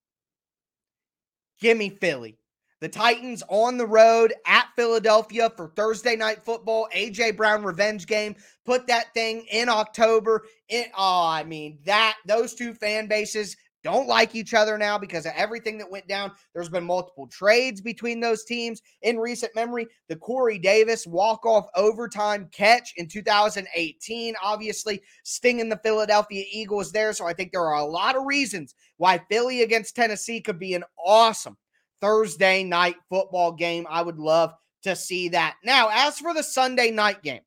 give 1.59 1.77
me 1.77 1.89
Philly. 1.89 2.37
The 2.79 2.87
Titans 2.87 3.43
on 3.49 3.77
the 3.77 3.85
road 3.85 4.33
at 4.45 4.69
Philadelphia 4.77 5.51
for 5.57 5.73
Thursday 5.75 6.15
night 6.15 6.45
football, 6.45 6.87
AJ 6.95 7.35
Brown 7.35 7.63
revenge 7.65 8.07
game. 8.07 8.33
Put 8.65 8.87
that 8.87 9.13
thing 9.13 9.45
in 9.51 9.67
October. 9.67 10.45
It, 10.69 10.87
oh, 10.97 11.27
I 11.27 11.43
mean, 11.43 11.79
that 11.85 12.15
those 12.25 12.53
two 12.53 12.73
fan 12.73 13.07
bases 13.07 13.57
don't 13.85 14.07
like 14.07 14.33
each 14.33 14.55
other 14.55 14.79
now 14.79 14.97
because 14.97 15.27
of 15.27 15.33
everything 15.35 15.77
that 15.77 15.89
went 15.89 16.07
down. 16.07 16.31
There's 16.53 16.69
been 16.69 16.83
multiple 16.83 17.27
trades 17.27 17.81
between 17.81 18.19
those 18.19 18.43
teams 18.43 18.81
in 19.03 19.19
recent 19.19 19.53
memory. 19.55 19.85
The 20.09 20.15
Corey 20.15 20.57
Davis 20.57 21.05
walk 21.05 21.45
off 21.45 21.67
overtime 21.75 22.49
catch 22.51 22.93
in 22.97 23.07
2018, 23.07 24.33
obviously 24.43 25.03
stinging 25.23 25.69
the 25.69 25.79
Philadelphia 25.83 26.43
Eagles 26.51 26.91
there. 26.91 27.13
So 27.13 27.27
I 27.27 27.33
think 27.33 27.51
there 27.51 27.67
are 27.67 27.79
a 27.79 27.85
lot 27.85 28.15
of 28.15 28.25
reasons 28.25 28.73
why 28.97 29.21
Philly 29.29 29.61
against 29.61 29.95
Tennessee 29.95 30.41
could 30.41 30.57
be 30.57 30.73
an 30.73 30.83
awesome 31.05 31.55
Thursday 32.01 32.63
night 32.63 32.95
football 33.07 33.51
game. 33.51 33.85
I 33.87 34.01
would 34.01 34.17
love 34.17 34.51
to 34.81 34.95
see 34.95 35.29
that. 35.29 35.57
Now, 35.63 35.89
as 35.91 36.17
for 36.17 36.33
the 36.33 36.41
Sunday 36.41 36.89
night 36.89 37.21
game, 37.21 37.41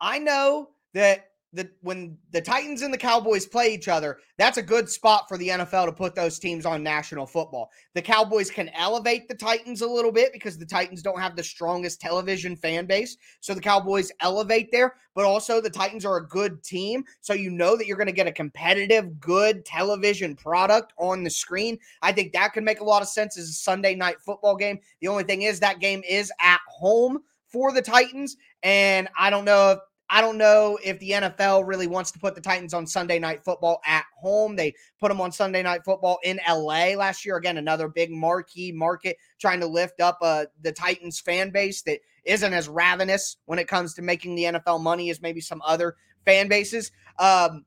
I 0.00 0.18
know 0.18 0.70
that 0.94 1.28
the 1.52 1.68
when 1.80 2.18
the 2.30 2.40
Titans 2.40 2.82
and 2.82 2.92
the 2.92 2.98
Cowboys 2.98 3.46
play 3.46 3.72
each 3.72 3.88
other, 3.88 4.18
that's 4.36 4.58
a 4.58 4.62
good 4.62 4.88
spot 4.88 5.28
for 5.28 5.38
the 5.38 5.48
NFL 5.48 5.86
to 5.86 5.92
put 5.92 6.14
those 6.14 6.38
teams 6.38 6.66
on 6.66 6.82
national 6.82 7.26
football. 7.26 7.70
The 7.94 8.02
Cowboys 8.02 8.50
can 8.50 8.68
elevate 8.70 9.28
the 9.28 9.34
Titans 9.34 9.80
a 9.80 9.86
little 9.86 10.12
bit 10.12 10.32
because 10.32 10.58
the 10.58 10.66
Titans 10.66 11.02
don't 11.02 11.20
have 11.20 11.36
the 11.36 11.42
strongest 11.42 12.00
television 12.00 12.54
fan 12.54 12.86
base. 12.86 13.16
So 13.40 13.54
the 13.54 13.60
Cowboys 13.60 14.12
elevate 14.20 14.70
there, 14.70 14.96
but 15.14 15.24
also 15.24 15.60
the 15.60 15.70
Titans 15.70 16.04
are 16.04 16.18
a 16.18 16.28
good 16.28 16.62
team. 16.62 17.02
So 17.22 17.32
you 17.32 17.50
know 17.50 17.76
that 17.76 17.86
you're 17.86 17.96
going 17.96 18.08
to 18.08 18.12
get 18.12 18.26
a 18.26 18.32
competitive, 18.32 19.18
good 19.18 19.64
television 19.64 20.36
product 20.36 20.92
on 20.98 21.24
the 21.24 21.30
screen. 21.30 21.78
I 22.02 22.12
think 22.12 22.32
that 22.34 22.52
could 22.52 22.64
make 22.64 22.80
a 22.80 22.84
lot 22.84 23.02
of 23.02 23.08
sense 23.08 23.38
as 23.38 23.48
a 23.48 23.54
Sunday 23.54 23.94
night 23.94 24.20
football 24.20 24.54
game. 24.54 24.80
The 25.00 25.08
only 25.08 25.24
thing 25.24 25.42
is 25.42 25.60
that 25.60 25.80
game 25.80 26.02
is 26.06 26.30
at 26.40 26.60
home 26.68 27.20
for 27.46 27.72
the 27.72 27.82
Titans. 27.82 28.36
And 28.62 29.08
I 29.18 29.30
don't 29.30 29.44
know 29.44 29.72
if 29.72 29.78
I 30.10 30.22
don't 30.22 30.38
know 30.38 30.78
if 30.82 30.98
the 31.00 31.10
NFL 31.10 31.66
really 31.66 31.86
wants 31.86 32.10
to 32.12 32.18
put 32.18 32.34
the 32.34 32.40
Titans 32.40 32.72
on 32.72 32.86
Sunday 32.86 33.18
night 33.18 33.44
football 33.44 33.80
at 33.84 34.06
home. 34.18 34.56
They 34.56 34.74
put 34.98 35.08
them 35.08 35.20
on 35.20 35.30
Sunday 35.32 35.62
night 35.62 35.84
football 35.84 36.18
in 36.24 36.40
LA 36.48 36.94
last 36.96 37.26
year. 37.26 37.36
Again, 37.36 37.58
another 37.58 37.88
big 37.88 38.10
marquee 38.10 38.72
market 38.72 39.16
trying 39.38 39.60
to 39.60 39.66
lift 39.66 40.00
up 40.00 40.18
uh, 40.22 40.46
the 40.62 40.72
Titans 40.72 41.20
fan 41.20 41.50
base 41.50 41.82
that 41.82 42.00
isn't 42.24 42.54
as 42.54 42.68
ravenous 42.68 43.36
when 43.44 43.58
it 43.58 43.68
comes 43.68 43.92
to 43.94 44.02
making 44.02 44.34
the 44.34 44.44
NFL 44.44 44.80
money 44.80 45.10
as 45.10 45.20
maybe 45.20 45.40
some 45.42 45.60
other 45.64 45.96
fan 46.24 46.48
bases. 46.48 46.90
Um, 47.18 47.66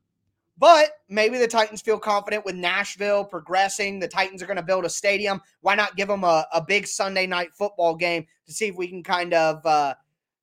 but 0.58 0.92
maybe 1.10 1.38
the 1.38 1.48
Titans 1.48 1.82
feel 1.82 1.98
confident 1.98 2.46
with 2.46 2.56
Nashville 2.56 3.26
progressing. 3.26 4.00
The 4.00 4.08
Titans 4.08 4.44
are 4.44 4.46
going 4.46 4.58
to 4.58 4.64
build 4.64 4.86
a 4.86 4.90
stadium. 4.90 5.42
Why 5.62 5.76
not 5.76 5.96
give 5.96 6.08
them 6.08 6.24
a, 6.24 6.46
a 6.54 6.62
big 6.64 6.88
Sunday 6.88 7.26
night 7.26 7.50
football 7.54 7.96
game 7.96 8.26
to 8.46 8.54
see 8.54 8.68
if 8.68 8.76
we 8.76 8.88
can 8.88 9.04
kind 9.04 9.34
of 9.34 9.66
uh, 9.66 9.96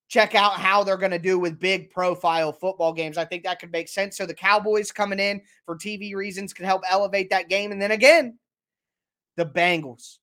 check 0.08 0.34
out 0.34 0.54
how 0.54 0.82
they're 0.82 0.96
going 0.96 1.12
to 1.12 1.18
do 1.18 1.38
with 1.38 1.60
big 1.60 1.90
profile 1.90 2.52
football 2.52 2.92
games. 2.92 3.18
I 3.18 3.24
think 3.24 3.44
that 3.44 3.60
could 3.60 3.72
make 3.72 3.88
sense. 3.88 4.16
So 4.16 4.26
the 4.26 4.34
Cowboys 4.34 4.90
coming 4.90 5.20
in 5.20 5.42
for 5.66 5.76
TV 5.76 6.14
reasons 6.14 6.52
could 6.52 6.64
help 6.64 6.82
elevate 6.90 7.30
that 7.30 7.48
game. 7.48 7.72
And 7.72 7.80
then 7.80 7.92
again, 7.92 8.38
the 9.36 9.46
Bengals. 9.46 10.18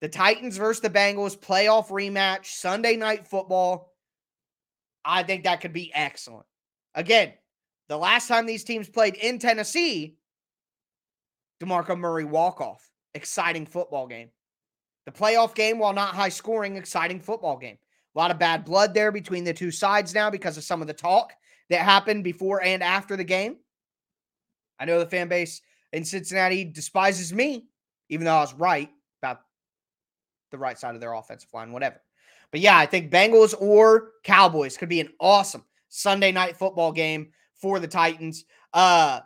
The 0.00 0.08
Titans 0.08 0.56
versus 0.56 0.80
the 0.80 0.90
Bengals 0.90 1.38
playoff 1.38 1.88
rematch, 1.88 2.46
Sunday 2.46 2.96
night 2.96 3.26
football. 3.26 3.92
I 5.04 5.22
think 5.22 5.44
that 5.44 5.60
could 5.60 5.72
be 5.72 5.92
excellent. 5.94 6.46
Again, 6.94 7.32
the 7.88 7.96
last 7.96 8.28
time 8.28 8.46
these 8.46 8.64
teams 8.64 8.88
played 8.88 9.14
in 9.14 9.38
Tennessee, 9.38 10.16
DeMarco 11.62 11.98
Murray 11.98 12.24
walk 12.24 12.60
off. 12.60 12.88
Exciting 13.14 13.66
football 13.66 14.06
game. 14.06 14.28
The 15.06 15.12
playoff 15.12 15.54
game, 15.54 15.78
while 15.78 15.92
not 15.92 16.14
high 16.14 16.28
scoring, 16.28 16.76
exciting 16.76 17.20
football 17.20 17.56
game. 17.56 17.78
A 18.14 18.18
lot 18.18 18.30
of 18.30 18.38
bad 18.38 18.64
blood 18.64 18.94
there 18.94 19.12
between 19.12 19.44
the 19.44 19.52
two 19.52 19.70
sides 19.70 20.14
now 20.14 20.30
because 20.30 20.56
of 20.56 20.64
some 20.64 20.80
of 20.80 20.88
the 20.88 20.94
talk 20.94 21.32
that 21.68 21.80
happened 21.80 22.24
before 22.24 22.62
and 22.62 22.82
after 22.82 23.16
the 23.16 23.24
game. 23.24 23.56
I 24.78 24.84
know 24.84 24.98
the 24.98 25.06
fan 25.06 25.28
base 25.28 25.60
in 25.92 26.04
Cincinnati 26.04 26.64
despises 26.64 27.32
me, 27.32 27.66
even 28.08 28.24
though 28.24 28.36
I 28.36 28.40
was 28.40 28.54
right 28.54 28.90
about 29.22 29.40
the 30.50 30.58
right 30.58 30.78
side 30.78 30.94
of 30.94 31.00
their 31.00 31.12
offensive 31.12 31.50
line, 31.52 31.72
whatever. 31.72 32.00
But 32.50 32.60
yeah, 32.60 32.76
I 32.76 32.86
think 32.86 33.12
Bengals 33.12 33.54
or 33.60 34.10
Cowboys 34.24 34.76
could 34.76 34.88
be 34.88 35.00
an 35.00 35.10
awesome 35.20 35.64
Sunday 35.88 36.32
night 36.32 36.56
football 36.56 36.92
game 36.92 37.30
for 37.54 37.78
the 37.78 37.88
Titans. 37.88 38.44
Uh 38.72 39.20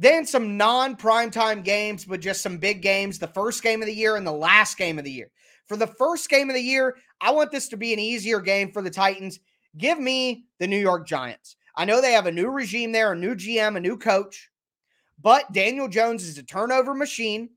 then 0.00 0.24
some 0.24 0.56
non-primetime 0.56 1.64
games, 1.64 2.04
but 2.04 2.20
just 2.20 2.40
some 2.40 2.58
big 2.58 2.82
games. 2.82 3.18
The 3.18 3.26
first 3.26 3.64
game 3.64 3.82
of 3.82 3.86
the 3.86 3.94
year 3.94 4.14
and 4.14 4.24
the 4.24 4.30
last 4.30 4.78
game 4.78 4.96
of 4.96 5.04
the 5.04 5.10
year. 5.10 5.32
For 5.68 5.76
the 5.76 5.86
first 5.86 6.28
game 6.30 6.48
of 6.48 6.56
the 6.56 6.62
year, 6.62 6.96
I 7.20 7.30
want 7.30 7.52
this 7.52 7.68
to 7.68 7.76
be 7.76 7.92
an 7.92 7.98
easier 7.98 8.40
game 8.40 8.72
for 8.72 8.82
the 8.82 8.90
Titans. 8.90 9.38
Give 9.76 10.00
me 10.00 10.46
the 10.58 10.66
New 10.66 10.78
York 10.78 11.06
Giants. 11.06 11.56
I 11.76 11.84
know 11.84 12.00
they 12.00 12.12
have 12.12 12.26
a 12.26 12.32
new 12.32 12.48
regime 12.48 12.90
there, 12.90 13.12
a 13.12 13.16
new 13.16 13.34
GM, 13.34 13.76
a 13.76 13.80
new 13.80 13.96
coach, 13.96 14.50
but 15.20 15.52
Daniel 15.52 15.88
Jones 15.88 16.24
is 16.24 16.38
a 16.38 16.42
turnover 16.42 16.94
machine. 16.94 17.50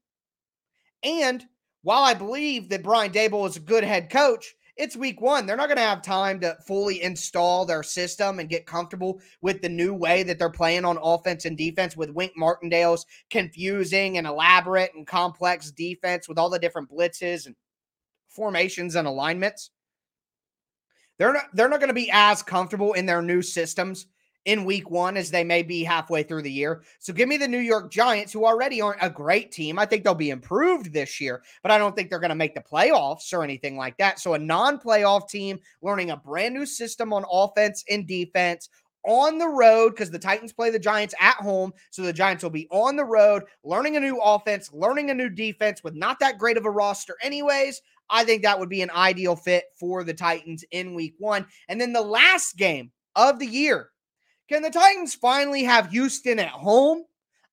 And 1.04 1.44
while 1.84 2.04
I 2.04 2.14
believe 2.14 2.70
that 2.70 2.84
Brian 2.84 3.12
Daboll 3.12 3.48
is 3.48 3.56
a 3.56 3.62
good 3.62 3.84
head 3.84 4.10
coach, 4.12 4.54
it's 4.78 4.96
week 4.96 5.22
one. 5.22 5.46
They're 5.46 5.58
not 5.58 5.68
going 5.68 5.78
to 5.78 5.84
have 5.84 6.02
time 6.02 6.40
to 6.42 6.58
fully 6.68 7.02
install 7.02 7.66
their 7.66 7.84
system 7.84 8.40
and 8.40 8.50
get 8.50 8.66
comfortable 8.66 9.22
with 9.42 9.62
the 9.62 9.70
new 9.70 9.94
way 9.94 10.24
that 10.24 10.38
they're 10.38 10.50
playing 10.50 10.86
on 10.86 11.00
offense 11.02 11.46
and 11.46 11.58
defense 11.58 11.98
with 11.98 12.10
Wink 12.12 12.34
Martindale's 12.38 13.06
confusing 13.30 14.18
and 14.18 14.28
elaborate 14.28 14.94
and 14.96 15.08
complex 15.08 15.72
defense 15.72 16.28
with 16.28 16.38
all 16.38 16.50
the 16.50 16.60
different 16.60 16.90
blitzes 16.90 17.46
and 17.48 17.56
formations 18.32 18.96
and 18.96 19.08
alignments. 19.08 19.72
They're 21.18 21.34
not 21.34 21.46
they're 21.54 21.70
not 21.70 21.80
going 21.80 21.90
to 21.90 21.94
be 21.94 22.10
as 22.12 22.42
comfortable 22.42 22.94
in 22.94 23.06
their 23.06 23.22
new 23.22 23.42
systems 23.42 24.08
in 24.46 24.66
week 24.66 24.90
1 24.90 25.18
as 25.18 25.30
they 25.30 25.44
may 25.44 25.62
be 25.62 25.84
halfway 25.84 26.24
through 26.24 26.42
the 26.42 26.52
year. 26.52 26.82
So 27.00 27.14
give 27.14 27.30
me 27.30 27.38
the 27.38 27.48
New 27.48 27.60
York 27.60 27.92
Giants 27.92 28.34
who 28.34 28.46
already 28.46 28.82
aren't 28.82 29.04
a 29.04 29.10
great 29.10 29.52
team. 29.52 29.78
I 29.78 29.86
think 29.86 30.04
they'll 30.04 30.16
be 30.16 30.32
improved 30.32 30.92
this 30.92 31.22
year, 31.22 31.44
but 31.62 31.72
I 31.72 31.78
don't 31.78 31.96
think 31.96 32.10
they're 32.10 32.20
going 32.20 32.30
to 32.30 32.36
make 32.36 32.56
the 32.56 32.62
playoffs 32.62 33.34
or 33.34 33.44
anything 33.44 33.78
like 33.78 33.98
that. 33.98 34.20
So 34.20 34.34
a 34.34 34.40
non-playoff 34.40 35.30
team 35.30 35.60
learning 35.84 36.10
a 36.10 36.18
brand 36.18 36.56
new 36.56 36.66
system 36.66 37.14
on 37.14 37.24
offense 37.32 37.84
and 37.88 38.08
defense 38.08 38.70
on 39.04 39.38
the 39.38 39.48
road 39.48 39.92
because 39.92 40.12
the 40.12 40.20
Titans 40.20 40.54
play 40.54 40.70
the 40.70 40.80
Giants 40.80 41.16
at 41.20 41.36
home. 41.36 41.72
So 41.90 42.02
the 42.02 42.14
Giants 42.14 42.44
will 42.44 42.52
be 42.52 42.68
on 42.72 42.96
the 42.96 43.06
road, 43.06 43.44
learning 43.64 43.98
a 43.98 44.00
new 44.00 44.20
offense, 44.20 44.72
learning 44.74 45.10
a 45.10 45.14
new 45.16 45.30
defense 45.30 45.84
with 45.84 45.96
not 45.96 46.20
that 46.20 46.38
great 46.38 46.58
of 46.58 46.66
a 46.66 46.72
roster, 46.72 47.16
anyways. 47.22 47.82
I 48.12 48.26
think 48.26 48.44
that 48.44 48.60
would 48.60 48.70
be 48.70 48.82
an 48.82 48.92
ideal 48.92 49.36
fit 49.36 49.66
for 49.80 50.04
the 50.04 50.14
Titans 50.14 50.66
in 50.72 50.94
week 50.94 51.16
one. 51.18 51.48
And 51.70 51.80
then 51.80 51.94
the 51.94 52.02
last 52.02 52.58
game 52.58 52.92
of 53.16 53.40
the 53.40 53.48
year. 53.48 53.90
Can 54.50 54.62
the 54.62 54.70
Titans 54.70 55.16
finally 55.16 55.64
have 55.64 55.90
Houston 55.92 56.38
at 56.38 56.50
home? 56.50 57.06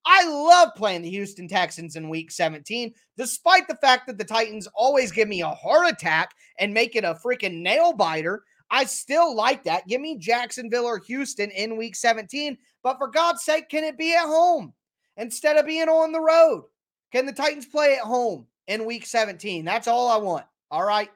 I 0.05 0.25
love 0.27 0.71
playing 0.75 1.03
the 1.03 1.11
Houston 1.11 1.49
Texans 1.49 1.95
in 1.95 2.09
week 2.09 2.31
17, 2.31 2.93
despite 3.17 3.69
the 3.69 3.77
fact 3.77 4.07
that 4.07 4.19
the 4.19 4.25
Titans 4.25 4.67
always 4.75 5.13
give 5.13 5.29
me 5.29 5.43
a 5.43 5.49
heart 5.49 5.89
attack 5.89 6.33
and 6.59 6.75
make 6.75 6.97
it 6.97 7.05
a 7.05 7.19
freaking 7.25 7.61
nail 7.61 7.93
biter. 7.93 8.43
I 8.71 8.85
still 8.85 9.35
like 9.35 9.65
that. 9.65 9.87
Give 9.87 10.01
me 10.01 10.19
Jacksonville 10.19 10.87
or 10.87 10.99
Houston 11.07 11.51
in 11.51 11.77
week 11.77 11.95
17. 11.95 12.57
But 12.83 12.99
for 12.99 13.09
God's 13.09 13.43
sake, 13.43 13.69
can 13.69 13.85
it 13.85 13.99
be 13.99 14.15
at 14.15 14.27
home 14.27 14.73
instead 15.17 15.57
of 15.57 15.67
being 15.67 15.89
on 15.89 16.13
the 16.13 16.21
road? 16.21 16.65
Can 17.13 17.27
the 17.27 17.33
Titans 17.33 17.67
play 17.67 17.95
at 17.95 18.05
home? 18.05 18.47
In 18.69 18.85
week 18.85 19.07
17. 19.07 19.65
That's 19.65 19.89
all 19.89 20.09
I 20.09 20.17
want. 20.19 20.45
All 20.71 20.85
right. 20.85 21.11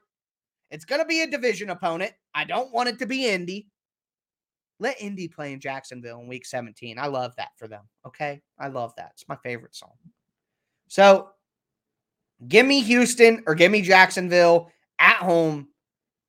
It's 0.71 0.87
going 0.87 1.00
to 1.00 1.06
be 1.06 1.23
a 1.23 1.30
division 1.30 1.71
opponent. 1.71 2.12
I 2.35 2.44
don't 2.44 2.73
want 2.73 2.88
it 2.88 2.99
to 2.99 3.06
be 3.06 3.28
Indy. 3.28 3.68
Let 4.80 5.00
Indy 5.00 5.28
play 5.28 5.52
in 5.52 5.61
Jacksonville 5.61 6.21
in 6.21 6.26
week 6.26 6.47
17. 6.47 6.99
I 6.99 7.06
love 7.06 7.37
that 7.37 7.50
for 7.56 7.68
them. 7.68 7.82
Okay. 8.06 8.42
I 8.59 8.68
love 8.68 8.94
that. 8.97 9.11
It's 9.12 9.28
my 9.28 9.37
favorite 9.37 9.76
song. 9.76 9.92
So 10.88 11.28
give 12.49 12.66
me 12.66 12.80
Houston 12.80 13.44
or 13.47 13.54
give 13.54 13.71
me 13.71 13.82
Jacksonville 13.82 14.73
at 14.99 15.16
home 15.16 15.68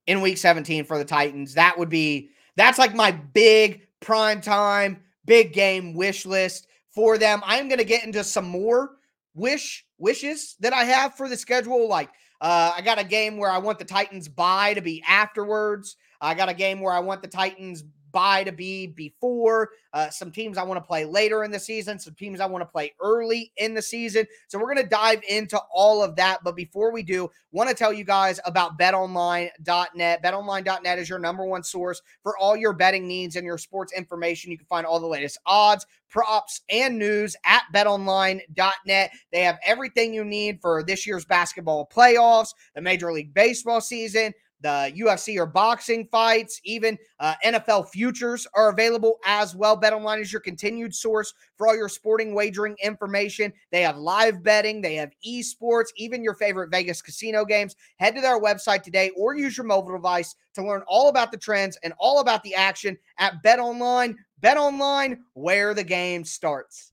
in 0.08 0.22
week 0.22 0.38
17 0.38 0.84
for 0.84 0.98
the 0.98 1.06
Titans. 1.06 1.54
That 1.54 1.80
would 1.80 1.90
be, 1.90 2.30
that's 2.58 2.78
like 2.78 2.94
my 2.94 3.12
big 3.12 3.88
prime 4.02 4.42
time, 4.42 5.02
big 5.26 5.54
game 5.54 5.94
wish 5.94 6.26
list 6.26 6.68
for 6.94 7.18
them. 7.18 7.42
I'm 7.46 7.70
going 7.70 7.80
to 7.80 7.86
get 7.86 8.04
into 8.04 8.24
some 8.26 8.46
more 8.46 8.92
wish 9.34 9.86
wishes 10.04 10.56
that 10.60 10.74
I 10.74 10.84
have 10.84 11.16
for 11.16 11.28
the 11.28 11.38
schedule. 11.38 11.88
Like, 11.88 12.10
uh, 12.42 12.74
I 12.76 12.82
got 12.82 13.00
a 13.00 13.04
game 13.04 13.38
where 13.38 13.50
I 13.50 13.58
want 13.58 13.80
the 13.80 13.86
Titans 13.86 14.28
bye 14.28 14.74
to 14.74 14.82
be 14.82 15.02
afterwards. 15.08 15.96
I 16.22 16.34
got 16.36 16.50
a 16.50 16.54
game 16.54 16.82
where 16.82 16.94
I 16.94 17.00
want 17.00 17.22
the 17.22 17.28
Titans 17.28 17.84
bye 18.14 18.44
to 18.46 18.54
be 18.54 18.88
before. 18.88 19.72
Uh, 19.92 20.10
some 20.10 20.32
teams 20.32 20.58
I 20.58 20.64
want 20.64 20.82
to 20.82 20.88
play 20.88 21.04
later 21.04 21.44
in 21.44 21.52
the 21.52 21.60
season, 21.60 22.00
some 22.00 22.14
teams 22.14 22.40
I 22.40 22.46
want 22.46 22.62
to 22.62 22.72
play 22.72 22.94
early 23.02 23.52
in 23.58 23.74
the 23.74 23.82
season. 23.82 24.26
So 24.48 24.58
we're 24.58 24.74
going 24.74 24.84
to 24.86 24.90
dive 24.90 25.22
into 25.28 25.60
all 25.74 26.02
of 26.02 26.16
that. 26.16 26.40
But 26.44 26.56
before 26.56 26.94
we 26.94 27.04
do, 27.04 27.30
want 27.52 27.70
to 27.70 27.76
tell 27.76 27.92
you 27.92 28.06
guys 28.06 28.40
about 28.46 28.80
betonline.net. 28.80 30.24
Betonline.net 30.24 31.00
is 31.00 31.10
your 31.10 31.20
number 31.20 31.46
one 31.46 31.64
source 31.64 32.02
for 32.22 32.38
all 32.38 32.56
your 32.56 32.74
betting 32.74 33.08
needs 33.08 33.36
and 33.36 33.46
your 33.46 33.58
sports 33.58 33.94
information. 33.94 34.52
You 34.52 34.58
can 34.58 34.68
find 34.68 34.86
all 34.86 35.00
the 35.00 35.08
latest 35.08 35.40
odds, 35.46 35.86
props, 36.10 36.62
and 36.70 36.98
news 36.98 37.36
at 37.46 37.64
betonline.net. 37.74 39.12
They 39.32 39.42
have 39.42 39.60
everything 39.66 40.14
you 40.14 40.24
need 40.24 40.62
for 40.62 40.84
this 40.84 41.06
year's 41.06 41.26
basketball 41.26 41.90
playoffs, 41.94 42.54
the 42.76 42.82
Major 42.82 43.12
League 43.12 43.34
Baseball 43.34 43.82
season, 43.82 44.34
the 44.64 44.92
UFC 44.98 45.38
or 45.38 45.46
boxing 45.46 46.08
fights, 46.08 46.60
even 46.64 46.98
uh, 47.20 47.36
NFL 47.46 47.90
futures 47.90 48.48
are 48.56 48.70
available 48.70 49.20
as 49.26 49.56
well. 49.56 49.80
BetOnline 49.80 50.22
is 50.22 50.32
your 50.32 50.42
continued 50.42 50.96
source 50.96 51.34
for 51.58 51.68
all 51.68 51.76
your 51.76 51.90
sporting 51.90 52.34
wagering 52.34 52.76
information. 52.82 53.54
They 53.72 53.82
have 53.82 53.98
live 53.98 54.42
betting, 54.42 54.82
they 54.82 54.96
have 54.96 55.12
esports, 55.28 55.90
even 55.98 56.24
your 56.24 56.34
favorite 56.34 56.72
Vegas 56.72 57.02
casino 57.02 57.46
games. 57.46 57.76
Head 57.98 58.16
to 58.16 58.22
their 58.22 58.42
website 58.42 58.82
today 58.82 59.12
or 59.18 59.36
use 59.36 59.58
your 59.58 59.68
mobile 59.68 59.94
device 59.94 60.36
to 60.56 60.66
learn 60.66 60.84
all 60.88 61.10
about 61.10 61.32
the 61.32 61.38
trends 61.38 61.78
and 61.84 61.94
all 62.00 62.22
about 62.22 62.42
the 62.44 62.56
action 62.56 62.98
at 63.20 63.44
BetOnline. 63.44 64.16
BetOnline, 64.42 65.20
where 65.34 65.74
the 65.74 65.84
game 65.84 66.24
starts. 66.24 66.93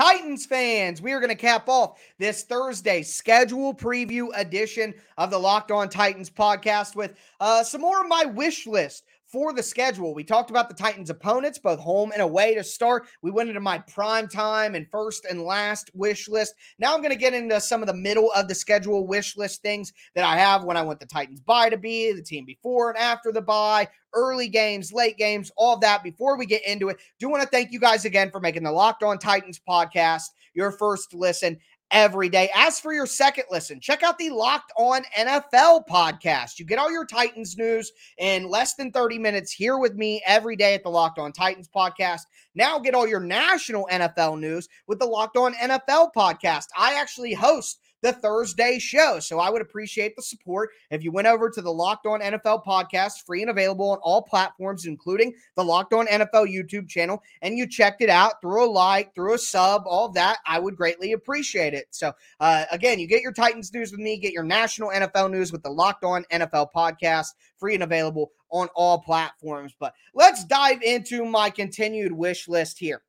Titans 0.00 0.46
fans, 0.46 1.02
we 1.02 1.12
are 1.12 1.20
going 1.20 1.28
to 1.28 1.34
cap 1.34 1.68
off 1.68 2.00
this 2.16 2.42
Thursday 2.42 3.02
schedule 3.02 3.74
preview 3.74 4.28
edition 4.34 4.94
of 5.18 5.30
the 5.30 5.36
Locked 5.36 5.70
On 5.70 5.90
Titans 5.90 6.30
podcast 6.30 6.96
with 6.96 7.18
uh, 7.38 7.62
some 7.62 7.82
more 7.82 8.00
of 8.00 8.08
my 8.08 8.24
wish 8.24 8.66
list 8.66 9.04
for 9.30 9.52
the 9.52 9.62
schedule. 9.62 10.14
We 10.14 10.24
talked 10.24 10.50
about 10.50 10.68
the 10.68 10.74
Titans' 10.74 11.10
opponents, 11.10 11.58
both 11.58 11.78
home 11.78 12.10
and 12.12 12.22
away 12.22 12.54
to 12.54 12.64
start. 12.64 13.06
We 13.22 13.30
went 13.30 13.48
into 13.48 13.60
my 13.60 13.78
prime 13.78 14.28
time 14.28 14.74
and 14.74 14.90
first 14.90 15.24
and 15.24 15.42
last 15.42 15.90
wish 15.94 16.28
list. 16.28 16.54
Now 16.78 16.94
I'm 16.94 17.00
going 17.00 17.12
to 17.12 17.18
get 17.18 17.34
into 17.34 17.60
some 17.60 17.82
of 17.82 17.86
the 17.86 17.94
middle 17.94 18.32
of 18.32 18.48
the 18.48 18.54
schedule 18.54 19.06
wish 19.06 19.36
list 19.36 19.62
things 19.62 19.92
that 20.14 20.24
I 20.24 20.36
have 20.36 20.64
when 20.64 20.76
I 20.76 20.82
want 20.82 21.00
the 21.00 21.06
Titans 21.06 21.40
bye 21.40 21.68
to 21.68 21.76
be, 21.76 22.12
the 22.12 22.22
team 22.22 22.44
before 22.44 22.90
and 22.90 22.98
after 22.98 23.32
the 23.32 23.42
bye, 23.42 23.88
early 24.14 24.48
games, 24.48 24.92
late 24.92 25.16
games, 25.16 25.52
all 25.56 25.74
of 25.74 25.80
that. 25.82 26.02
Before 26.02 26.36
we 26.36 26.46
get 26.46 26.66
into 26.66 26.88
it, 26.88 26.98
do 27.18 27.28
want 27.28 27.42
to 27.42 27.48
thank 27.48 27.72
you 27.72 27.78
guys 27.78 28.04
again 28.04 28.30
for 28.30 28.40
making 28.40 28.64
the 28.64 28.72
Locked 28.72 29.02
On 29.02 29.18
Titans 29.18 29.60
podcast 29.68 30.24
your 30.54 30.72
first 30.72 31.14
listen 31.14 31.58
every 31.90 32.28
day. 32.28 32.50
As 32.54 32.80
for 32.80 32.92
your 32.92 33.06
second 33.06 33.44
listen, 33.50 33.80
check 33.80 34.02
out 34.02 34.18
the 34.18 34.30
Locked 34.30 34.72
On 34.76 35.02
NFL 35.18 35.86
podcast. 35.88 36.58
You 36.58 36.64
get 36.64 36.78
all 36.78 36.90
your 36.90 37.06
Titans 37.06 37.56
news 37.56 37.92
in 38.18 38.48
less 38.48 38.74
than 38.74 38.92
30 38.92 39.18
minutes 39.18 39.52
here 39.52 39.78
with 39.78 39.94
me 39.94 40.22
every 40.26 40.56
day 40.56 40.74
at 40.74 40.82
the 40.82 40.90
Locked 40.90 41.18
On 41.18 41.32
Titans 41.32 41.68
podcast. 41.68 42.22
Now 42.54 42.78
get 42.78 42.94
all 42.94 43.06
your 43.06 43.20
national 43.20 43.88
NFL 43.90 44.38
news 44.38 44.68
with 44.86 44.98
the 44.98 45.06
Locked 45.06 45.36
On 45.36 45.54
NFL 45.54 46.10
podcast. 46.16 46.66
I 46.76 46.94
actually 46.94 47.34
host 47.34 47.80
the 48.02 48.12
Thursday 48.12 48.78
show. 48.78 49.20
So 49.20 49.38
I 49.38 49.50
would 49.50 49.62
appreciate 49.62 50.16
the 50.16 50.22
support 50.22 50.70
if 50.90 51.04
you 51.04 51.12
went 51.12 51.26
over 51.26 51.50
to 51.50 51.60
the 51.60 51.72
Locked 51.72 52.06
On 52.06 52.20
NFL 52.20 52.64
podcast, 52.64 53.24
free 53.26 53.42
and 53.42 53.50
available 53.50 53.90
on 53.90 53.98
all 53.98 54.22
platforms, 54.22 54.86
including 54.86 55.34
the 55.56 55.64
Locked 55.64 55.92
On 55.92 56.06
NFL 56.06 56.52
YouTube 56.52 56.88
channel, 56.88 57.22
and 57.42 57.56
you 57.58 57.66
checked 57.66 58.02
it 58.02 58.08
out 58.08 58.40
through 58.40 58.64
a 58.64 58.70
like, 58.70 59.14
through 59.14 59.34
a 59.34 59.38
sub, 59.38 59.82
all 59.86 60.08
that. 60.10 60.38
I 60.46 60.58
would 60.58 60.76
greatly 60.76 61.12
appreciate 61.12 61.74
it. 61.74 61.86
So 61.90 62.12
uh, 62.40 62.64
again, 62.70 62.98
you 62.98 63.06
get 63.06 63.22
your 63.22 63.32
Titans 63.32 63.72
news 63.72 63.90
with 63.90 64.00
me, 64.00 64.18
get 64.18 64.32
your 64.32 64.44
national 64.44 64.90
NFL 64.90 65.30
news 65.30 65.52
with 65.52 65.62
the 65.62 65.70
Locked 65.70 66.04
On 66.04 66.24
NFL 66.32 66.68
podcast, 66.74 67.28
free 67.58 67.74
and 67.74 67.82
available 67.82 68.32
on 68.50 68.68
all 68.74 68.98
platforms. 68.98 69.74
But 69.78 69.94
let's 70.14 70.44
dive 70.44 70.82
into 70.82 71.24
my 71.24 71.50
continued 71.50 72.12
wish 72.12 72.48
list 72.48 72.78
here. 72.78 73.02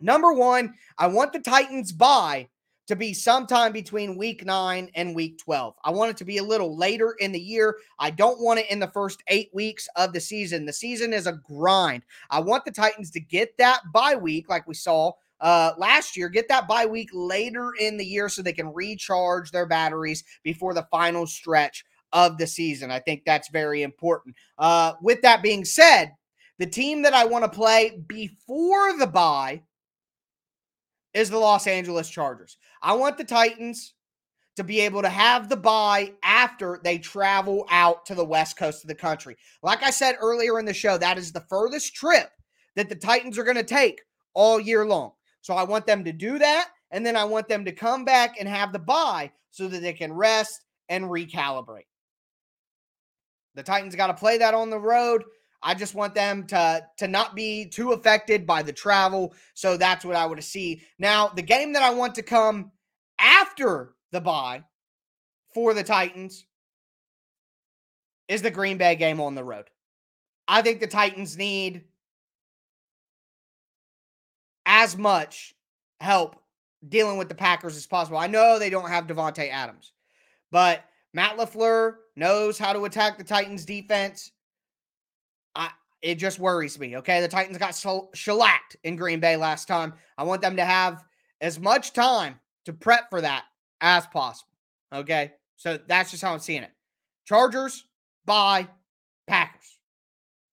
Number 0.00 0.32
one, 0.32 0.74
I 0.96 1.08
want 1.08 1.32
the 1.32 1.40
Titans 1.40 1.92
bye 1.92 2.48
to 2.88 2.96
be 2.96 3.12
sometime 3.12 3.70
between 3.72 4.16
week 4.16 4.44
nine 4.44 4.90
and 4.94 5.14
week 5.14 5.38
12. 5.38 5.74
I 5.84 5.90
want 5.90 6.10
it 6.10 6.16
to 6.18 6.24
be 6.24 6.38
a 6.38 6.42
little 6.42 6.76
later 6.76 7.14
in 7.20 7.32
the 7.32 7.40
year. 7.40 7.76
I 7.98 8.10
don't 8.10 8.40
want 8.40 8.60
it 8.60 8.70
in 8.70 8.80
the 8.80 8.88
first 8.88 9.22
eight 9.28 9.50
weeks 9.52 9.86
of 9.94 10.12
the 10.12 10.20
season. 10.20 10.64
The 10.64 10.72
season 10.72 11.12
is 11.12 11.26
a 11.26 11.32
grind. 11.32 12.04
I 12.30 12.40
want 12.40 12.64
the 12.64 12.70
Titans 12.70 13.10
to 13.12 13.20
get 13.20 13.56
that 13.58 13.80
bye 13.92 14.16
week, 14.16 14.48
like 14.48 14.66
we 14.66 14.74
saw 14.74 15.12
uh, 15.40 15.72
last 15.76 16.16
year, 16.16 16.28
get 16.28 16.48
that 16.48 16.66
bye 16.66 16.86
week 16.86 17.10
later 17.12 17.72
in 17.78 17.96
the 17.98 18.04
year 18.04 18.28
so 18.28 18.42
they 18.42 18.52
can 18.52 18.72
recharge 18.72 19.50
their 19.50 19.66
batteries 19.66 20.24
before 20.42 20.72
the 20.72 20.88
final 20.90 21.26
stretch 21.26 21.84
of 22.14 22.38
the 22.38 22.46
season. 22.46 22.90
I 22.90 23.00
think 23.00 23.22
that's 23.24 23.50
very 23.50 23.82
important. 23.82 24.34
Uh, 24.56 24.94
with 25.02 25.20
that 25.22 25.42
being 25.42 25.64
said, 25.64 26.12
the 26.58 26.66
team 26.66 27.02
that 27.02 27.14
I 27.14 27.24
want 27.26 27.44
to 27.44 27.50
play 27.50 28.02
before 28.08 28.96
the 28.98 29.06
bye 29.06 29.62
is 31.14 31.30
the 31.30 31.38
Los 31.38 31.66
Angeles 31.66 32.08
Chargers. 32.08 32.56
I 32.82 32.94
want 32.94 33.18
the 33.18 33.24
Titans 33.24 33.94
to 34.56 34.64
be 34.64 34.80
able 34.80 35.02
to 35.02 35.08
have 35.08 35.48
the 35.48 35.56
bye 35.56 36.12
after 36.24 36.80
they 36.82 36.98
travel 36.98 37.64
out 37.70 38.04
to 38.06 38.14
the 38.14 38.24
west 38.24 38.56
coast 38.56 38.82
of 38.82 38.88
the 38.88 38.94
country. 38.94 39.36
Like 39.62 39.82
I 39.82 39.90
said 39.90 40.16
earlier 40.20 40.58
in 40.58 40.64
the 40.64 40.74
show, 40.74 40.98
that 40.98 41.16
is 41.16 41.30
the 41.32 41.44
furthest 41.48 41.94
trip 41.94 42.28
that 42.74 42.88
the 42.88 42.96
Titans 42.96 43.38
are 43.38 43.44
going 43.44 43.56
to 43.56 43.62
take 43.62 44.02
all 44.34 44.60
year 44.60 44.84
long. 44.84 45.12
So 45.42 45.54
I 45.54 45.62
want 45.62 45.86
them 45.86 46.04
to 46.04 46.12
do 46.12 46.38
that. 46.38 46.70
And 46.90 47.04
then 47.04 47.16
I 47.16 47.24
want 47.24 47.48
them 47.48 47.64
to 47.66 47.72
come 47.72 48.04
back 48.04 48.36
and 48.38 48.48
have 48.48 48.72
the 48.72 48.78
bye 48.78 49.30
so 49.50 49.68
that 49.68 49.80
they 49.80 49.92
can 49.92 50.12
rest 50.12 50.64
and 50.88 51.04
recalibrate. 51.04 51.86
The 53.54 53.62
Titans 53.62 53.94
got 53.94 54.08
to 54.08 54.14
play 54.14 54.38
that 54.38 54.54
on 54.54 54.70
the 54.70 54.78
road. 54.78 55.24
I 55.62 55.74
just 55.74 55.94
want 55.94 56.14
them 56.14 56.46
to 56.48 56.86
to 56.98 57.08
not 57.08 57.34
be 57.34 57.66
too 57.66 57.92
affected 57.92 58.46
by 58.46 58.62
the 58.62 58.72
travel. 58.72 59.34
So 59.54 59.76
that's 59.76 60.04
what 60.04 60.16
I 60.16 60.26
would 60.26 60.42
see. 60.44 60.82
Now, 60.98 61.28
the 61.28 61.42
game 61.42 61.72
that 61.72 61.82
I 61.82 61.90
want 61.90 62.14
to 62.16 62.22
come 62.22 62.72
after 63.18 63.94
the 64.12 64.20
bye 64.20 64.62
for 65.54 65.74
the 65.74 65.82
Titans 65.82 66.44
is 68.28 68.42
the 68.42 68.50
Green 68.50 68.78
Bay 68.78 68.94
game 68.94 69.20
on 69.20 69.34
the 69.34 69.44
road. 69.44 69.64
I 70.46 70.62
think 70.62 70.80
the 70.80 70.86
Titans 70.86 71.36
need 71.36 71.84
as 74.64 74.96
much 74.96 75.54
help 76.00 76.36
dealing 76.86 77.18
with 77.18 77.28
the 77.28 77.34
Packers 77.34 77.76
as 77.76 77.86
possible. 77.86 78.18
I 78.18 78.28
know 78.28 78.58
they 78.58 78.70
don't 78.70 78.88
have 78.88 79.06
Davante 79.06 79.50
Adams, 79.50 79.92
but 80.52 80.84
Matt 81.12 81.36
LaFleur 81.36 81.96
knows 82.16 82.58
how 82.58 82.72
to 82.72 82.84
attack 82.84 83.18
the 83.18 83.24
Titans 83.24 83.64
defense. 83.64 84.30
It 86.02 86.16
just 86.16 86.38
worries 86.38 86.78
me. 86.78 86.96
Okay, 86.98 87.20
the 87.20 87.28
Titans 87.28 87.58
got 87.58 87.74
shellacked 88.14 88.76
in 88.84 88.96
Green 88.96 89.20
Bay 89.20 89.36
last 89.36 89.66
time. 89.66 89.94
I 90.16 90.24
want 90.24 90.42
them 90.42 90.56
to 90.56 90.64
have 90.64 91.04
as 91.40 91.58
much 91.58 91.92
time 91.92 92.38
to 92.66 92.72
prep 92.72 93.10
for 93.10 93.20
that 93.20 93.44
as 93.80 94.06
possible. 94.06 94.52
Okay, 94.94 95.32
so 95.56 95.78
that's 95.88 96.10
just 96.10 96.22
how 96.22 96.32
I'm 96.32 96.38
seeing 96.38 96.62
it. 96.62 96.70
Chargers, 97.26 97.84
bye 98.24 98.68
Packers. 99.26 99.78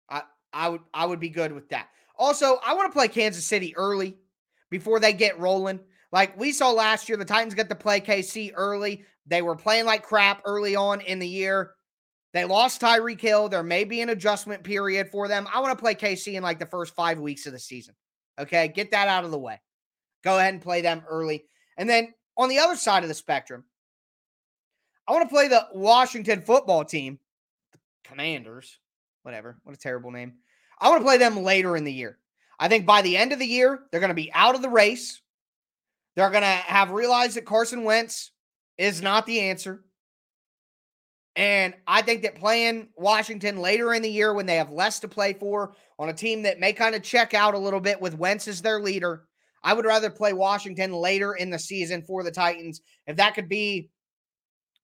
I 0.09 0.23
I 0.51 0.69
would 0.69 0.81
I 0.93 1.05
would 1.05 1.19
be 1.19 1.29
good 1.29 1.51
with 1.51 1.69
that. 1.69 1.87
Also, 2.17 2.57
I 2.65 2.73
want 2.73 2.91
to 2.91 2.97
play 2.97 3.07
Kansas 3.07 3.45
City 3.45 3.75
early 3.75 4.17
before 4.69 4.99
they 4.99 5.13
get 5.13 5.39
rolling. 5.39 5.79
Like 6.11 6.37
we 6.39 6.51
saw 6.51 6.71
last 6.71 7.09
year, 7.09 7.17
the 7.17 7.25
Titans 7.25 7.53
got 7.53 7.69
to 7.69 7.75
play 7.75 7.99
KC 7.99 8.51
early. 8.55 9.03
They 9.25 9.41
were 9.41 9.55
playing 9.55 9.85
like 9.85 10.03
crap 10.03 10.41
early 10.45 10.75
on 10.75 11.01
in 11.01 11.19
the 11.19 11.27
year. 11.27 11.71
They 12.33 12.45
lost 12.45 12.81
Tyreek 12.81 13.21
Hill. 13.21 13.47
There 13.47 13.63
may 13.63 13.83
be 13.83 14.01
an 14.01 14.09
adjustment 14.09 14.63
period 14.63 15.09
for 15.11 15.27
them. 15.27 15.47
I 15.53 15.59
want 15.59 15.77
to 15.77 15.81
play 15.81 15.93
KC 15.93 16.33
in 16.33 16.43
like 16.43 16.59
the 16.59 16.65
first 16.65 16.95
five 16.95 17.19
weeks 17.19 17.45
of 17.45 17.53
the 17.53 17.59
season. 17.59 17.95
Okay. 18.39 18.67
Get 18.69 18.91
that 18.91 19.07
out 19.07 19.23
of 19.23 19.31
the 19.31 19.39
way. 19.39 19.61
Go 20.23 20.37
ahead 20.37 20.53
and 20.53 20.63
play 20.63 20.81
them 20.81 21.03
early. 21.07 21.45
And 21.77 21.87
then 21.87 22.13
on 22.37 22.49
the 22.49 22.59
other 22.59 22.75
side 22.75 23.03
of 23.03 23.09
the 23.09 23.15
spectrum, 23.15 23.63
I 25.07 25.11
want 25.11 25.29
to 25.29 25.33
play 25.33 25.47
the 25.47 25.67
Washington 25.73 26.41
football 26.41 26.85
team, 26.85 27.19
the 27.71 27.79
Commanders, 28.03 28.79
whatever. 29.21 29.57
What 29.63 29.75
a 29.75 29.79
terrible 29.79 30.11
name. 30.11 30.33
I 30.79 30.89
want 30.89 31.01
to 31.01 31.05
play 31.05 31.17
them 31.17 31.43
later 31.43 31.75
in 31.75 31.83
the 31.83 31.93
year. 31.93 32.17
I 32.59 32.67
think 32.67 32.85
by 32.85 33.01
the 33.01 33.17
end 33.17 33.33
of 33.33 33.39
the 33.39 33.45
year, 33.45 33.83
they're 33.91 33.99
going 33.99 34.09
to 34.09 34.15
be 34.15 34.31
out 34.33 34.55
of 34.55 34.61
the 34.61 34.69
race. 34.69 35.21
They're 36.15 36.29
going 36.29 36.43
to 36.43 36.47
have 36.47 36.91
realized 36.91 37.35
that 37.35 37.45
Carson 37.45 37.83
Wentz 37.83 38.31
is 38.77 39.01
not 39.01 39.25
the 39.25 39.41
answer. 39.41 39.83
And 41.35 41.73
I 41.87 42.03
think 42.03 42.21
that 42.23 42.35
playing 42.35 42.89
Washington 42.95 43.57
later 43.57 43.93
in 43.93 44.03
the 44.03 44.09
year 44.09 44.33
when 44.33 44.45
they 44.45 44.57
have 44.57 44.71
less 44.71 44.99
to 44.99 45.07
play 45.07 45.33
for 45.33 45.75
on 45.97 46.09
a 46.09 46.13
team 46.13 46.43
that 46.43 46.59
may 46.59 46.73
kind 46.73 46.93
of 46.93 47.01
check 47.01 47.33
out 47.33 47.55
a 47.55 47.59
little 47.59 47.79
bit 47.79 47.99
with 47.99 48.17
Wentz 48.17 48.47
as 48.47 48.61
their 48.61 48.79
leader, 48.79 49.23
I 49.63 49.73
would 49.73 49.85
rather 49.85 50.09
play 50.09 50.33
Washington 50.33 50.91
later 50.91 51.33
in 51.33 51.49
the 51.49 51.57
season 51.57 52.03
for 52.03 52.23
the 52.23 52.31
Titans. 52.31 52.81
If 53.07 53.17
that 53.17 53.33
could 53.33 53.49
be 53.49 53.89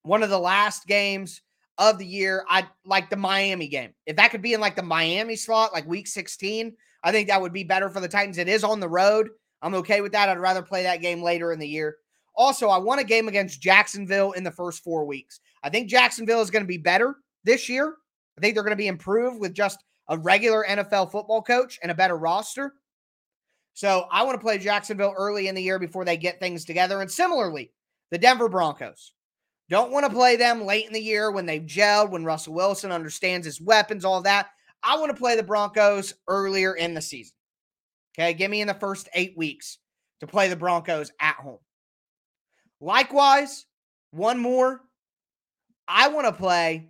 one 0.02 0.22
of 0.22 0.30
the 0.30 0.38
last 0.38 0.86
games 0.86 1.42
of 1.78 1.98
the 1.98 2.06
year, 2.06 2.44
I 2.48 2.66
like 2.84 3.10
the 3.10 3.16
Miami 3.16 3.68
game. 3.68 3.94
If 4.06 4.16
that 4.16 4.32
could 4.32 4.42
be 4.42 4.54
in 4.54 4.60
like 4.60 4.76
the 4.76 4.82
Miami 4.82 5.36
slot, 5.36 5.72
like 5.72 5.86
week 5.86 6.08
16, 6.08 6.74
I 7.04 7.12
think 7.12 7.28
that 7.28 7.40
would 7.40 7.52
be 7.52 7.64
better 7.64 7.90
for 7.90 8.00
the 8.00 8.08
Titans. 8.08 8.38
It 8.38 8.48
is 8.48 8.64
on 8.64 8.80
the 8.80 8.88
road. 8.88 9.28
I'm 9.62 9.74
okay 9.74 10.00
with 10.00 10.12
that. 10.12 10.28
I'd 10.28 10.38
rather 10.38 10.62
play 10.62 10.82
that 10.82 11.02
game 11.02 11.22
later 11.22 11.52
in 11.52 11.58
the 11.58 11.68
year. 11.68 11.96
Also, 12.34 12.68
I 12.68 12.78
won 12.78 12.98
a 12.98 13.04
game 13.04 13.28
against 13.28 13.60
Jacksonville 13.60 14.32
in 14.32 14.44
the 14.44 14.50
first 14.50 14.82
four 14.82 15.04
weeks. 15.04 15.40
I 15.62 15.70
think 15.70 15.88
Jacksonville 15.88 16.40
is 16.40 16.50
going 16.50 16.64
to 16.64 16.68
be 16.68 16.78
better 16.78 17.16
this 17.44 17.68
year. 17.68 17.94
I 18.36 18.40
think 18.40 18.54
they're 18.54 18.64
going 18.64 18.72
to 18.72 18.76
be 18.76 18.86
improved 18.88 19.40
with 19.40 19.54
just 19.54 19.78
a 20.08 20.18
regular 20.18 20.64
NFL 20.68 21.12
football 21.12 21.42
coach 21.42 21.78
and 21.82 21.90
a 21.90 21.94
better 21.94 22.16
roster. 22.16 22.74
So 23.74 24.06
I 24.10 24.22
want 24.24 24.38
to 24.38 24.44
play 24.44 24.58
Jacksonville 24.58 25.14
early 25.16 25.48
in 25.48 25.54
the 25.54 25.62
year 25.62 25.78
before 25.78 26.04
they 26.04 26.16
get 26.16 26.40
things 26.40 26.64
together. 26.64 27.00
And 27.00 27.10
similarly, 27.10 27.70
the 28.10 28.18
Denver 28.18 28.48
Broncos. 28.48 29.12
Don't 29.68 29.92
want 29.92 30.04
to 30.04 30.12
play 30.12 30.34
them 30.34 30.66
late 30.66 30.86
in 30.86 30.92
the 30.92 31.00
year 31.00 31.30
when 31.30 31.46
they've 31.46 31.62
gelled, 31.62 32.10
when 32.10 32.24
Russell 32.24 32.54
Wilson 32.54 32.90
understands 32.90 33.46
his 33.46 33.60
weapons, 33.60 34.04
all 34.04 34.20
that. 34.22 34.48
I 34.82 34.98
want 34.98 35.14
to 35.14 35.20
play 35.20 35.36
the 35.36 35.44
Broncos 35.44 36.14
earlier 36.26 36.74
in 36.74 36.92
the 36.92 37.00
season. 37.00 37.36
Okay, 38.18 38.34
give 38.34 38.50
me 38.50 38.60
in 38.60 38.66
the 38.66 38.74
first 38.74 39.08
eight 39.14 39.34
weeks 39.36 39.78
to 40.18 40.26
play 40.26 40.48
the 40.48 40.56
Broncos 40.56 41.12
at 41.20 41.36
home. 41.36 41.60
Likewise, 42.80 43.66
one 44.10 44.38
more. 44.38 44.80
I 45.90 46.08
want 46.08 46.26
to 46.26 46.32
play 46.32 46.88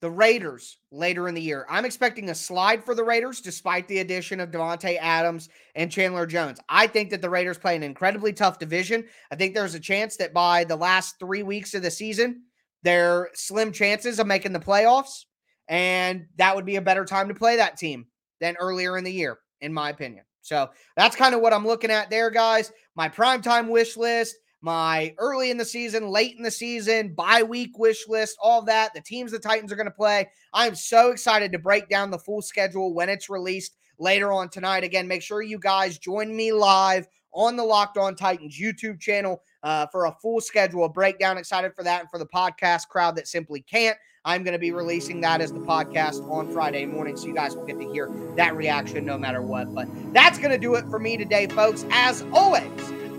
the 0.00 0.10
Raiders 0.10 0.78
later 0.90 1.28
in 1.28 1.34
the 1.34 1.42
year. 1.42 1.66
I'm 1.68 1.84
expecting 1.84 2.30
a 2.30 2.34
slide 2.34 2.82
for 2.82 2.94
the 2.94 3.04
Raiders 3.04 3.42
despite 3.42 3.86
the 3.86 3.98
addition 3.98 4.40
of 4.40 4.50
Davante 4.50 4.96
Adams 4.98 5.50
and 5.74 5.92
Chandler 5.92 6.26
Jones. 6.26 6.58
I 6.70 6.86
think 6.86 7.10
that 7.10 7.20
the 7.20 7.28
Raiders 7.28 7.58
play 7.58 7.76
an 7.76 7.82
incredibly 7.82 8.32
tough 8.32 8.58
division. 8.58 9.04
I 9.30 9.36
think 9.36 9.54
there's 9.54 9.74
a 9.74 9.80
chance 9.80 10.16
that 10.16 10.32
by 10.32 10.64
the 10.64 10.76
last 10.76 11.16
three 11.20 11.42
weeks 11.42 11.74
of 11.74 11.82
the 11.82 11.90
season, 11.90 12.44
they're 12.82 13.28
slim 13.34 13.72
chances 13.72 14.18
of 14.18 14.26
making 14.26 14.54
the 14.54 14.58
playoffs. 14.58 15.24
And 15.68 16.26
that 16.38 16.56
would 16.56 16.64
be 16.64 16.76
a 16.76 16.82
better 16.82 17.04
time 17.04 17.28
to 17.28 17.34
play 17.34 17.56
that 17.56 17.76
team 17.76 18.06
than 18.40 18.56
earlier 18.58 18.96
in 18.96 19.04
the 19.04 19.12
year, 19.12 19.38
in 19.60 19.72
my 19.72 19.90
opinion. 19.90 20.24
So 20.40 20.70
that's 20.96 21.14
kind 21.14 21.34
of 21.34 21.42
what 21.42 21.52
I'm 21.52 21.66
looking 21.66 21.90
at 21.90 22.08
there, 22.08 22.30
guys. 22.30 22.72
My 22.96 23.10
primetime 23.10 23.68
wish 23.68 23.98
list, 23.98 24.34
my 24.62 25.14
early 25.18 25.50
in 25.50 25.56
the 25.56 25.64
season, 25.64 26.08
late 26.08 26.36
in 26.36 26.42
the 26.42 26.50
season, 26.50 27.14
bye 27.14 27.42
week 27.42 27.78
wish 27.78 28.06
list, 28.08 28.36
all 28.42 28.62
that, 28.62 28.92
the 28.94 29.00
teams 29.00 29.32
the 29.32 29.38
Titans 29.38 29.72
are 29.72 29.76
going 29.76 29.86
to 29.86 29.90
play. 29.90 30.28
I'm 30.52 30.74
so 30.74 31.10
excited 31.10 31.52
to 31.52 31.58
break 31.58 31.88
down 31.88 32.10
the 32.10 32.18
full 32.18 32.42
schedule 32.42 32.94
when 32.94 33.08
it's 33.08 33.30
released 33.30 33.76
later 33.98 34.32
on 34.32 34.48
tonight. 34.48 34.84
Again, 34.84 35.08
make 35.08 35.22
sure 35.22 35.42
you 35.42 35.58
guys 35.58 35.98
join 35.98 36.34
me 36.34 36.52
live 36.52 37.06
on 37.32 37.56
the 37.56 37.64
Locked 37.64 37.96
On 37.96 38.14
Titans 38.14 38.58
YouTube 38.58 39.00
channel 39.00 39.42
uh, 39.62 39.86
for 39.86 40.06
a 40.06 40.16
full 40.20 40.40
schedule, 40.40 40.84
a 40.84 40.88
breakdown. 40.88 41.38
Excited 41.38 41.74
for 41.74 41.84
that 41.84 42.00
and 42.00 42.10
for 42.10 42.18
the 42.18 42.26
podcast 42.26 42.88
crowd 42.88 43.16
that 43.16 43.28
simply 43.28 43.60
can't. 43.62 43.96
I'm 44.24 44.42
going 44.42 44.52
to 44.52 44.58
be 44.58 44.70
releasing 44.70 45.20
that 45.22 45.40
as 45.40 45.52
the 45.52 45.60
podcast 45.60 46.28
on 46.30 46.50
Friday 46.52 46.84
morning, 46.84 47.16
so 47.16 47.26
you 47.26 47.34
guys 47.34 47.56
will 47.56 47.64
get 47.64 47.78
to 47.78 47.90
hear 47.90 48.10
that 48.36 48.54
reaction 48.54 49.06
no 49.06 49.16
matter 49.16 49.40
what. 49.40 49.74
But 49.74 49.88
that's 50.12 50.38
going 50.38 50.50
to 50.50 50.58
do 50.58 50.74
it 50.74 50.84
for 50.90 50.98
me 50.98 51.16
today, 51.16 51.46
folks. 51.46 51.86
As 51.90 52.22
always, 52.32 52.70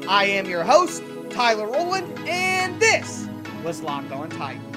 I 0.08 0.26
am 0.26 0.48
your 0.48 0.64
host, 0.64 1.02
Tyler 1.34 1.68
Rowland, 1.68 2.08
and 2.28 2.80
this 2.80 3.28
was 3.64 3.82
Locked 3.82 4.12
On 4.12 4.30
Titans. 4.30 4.71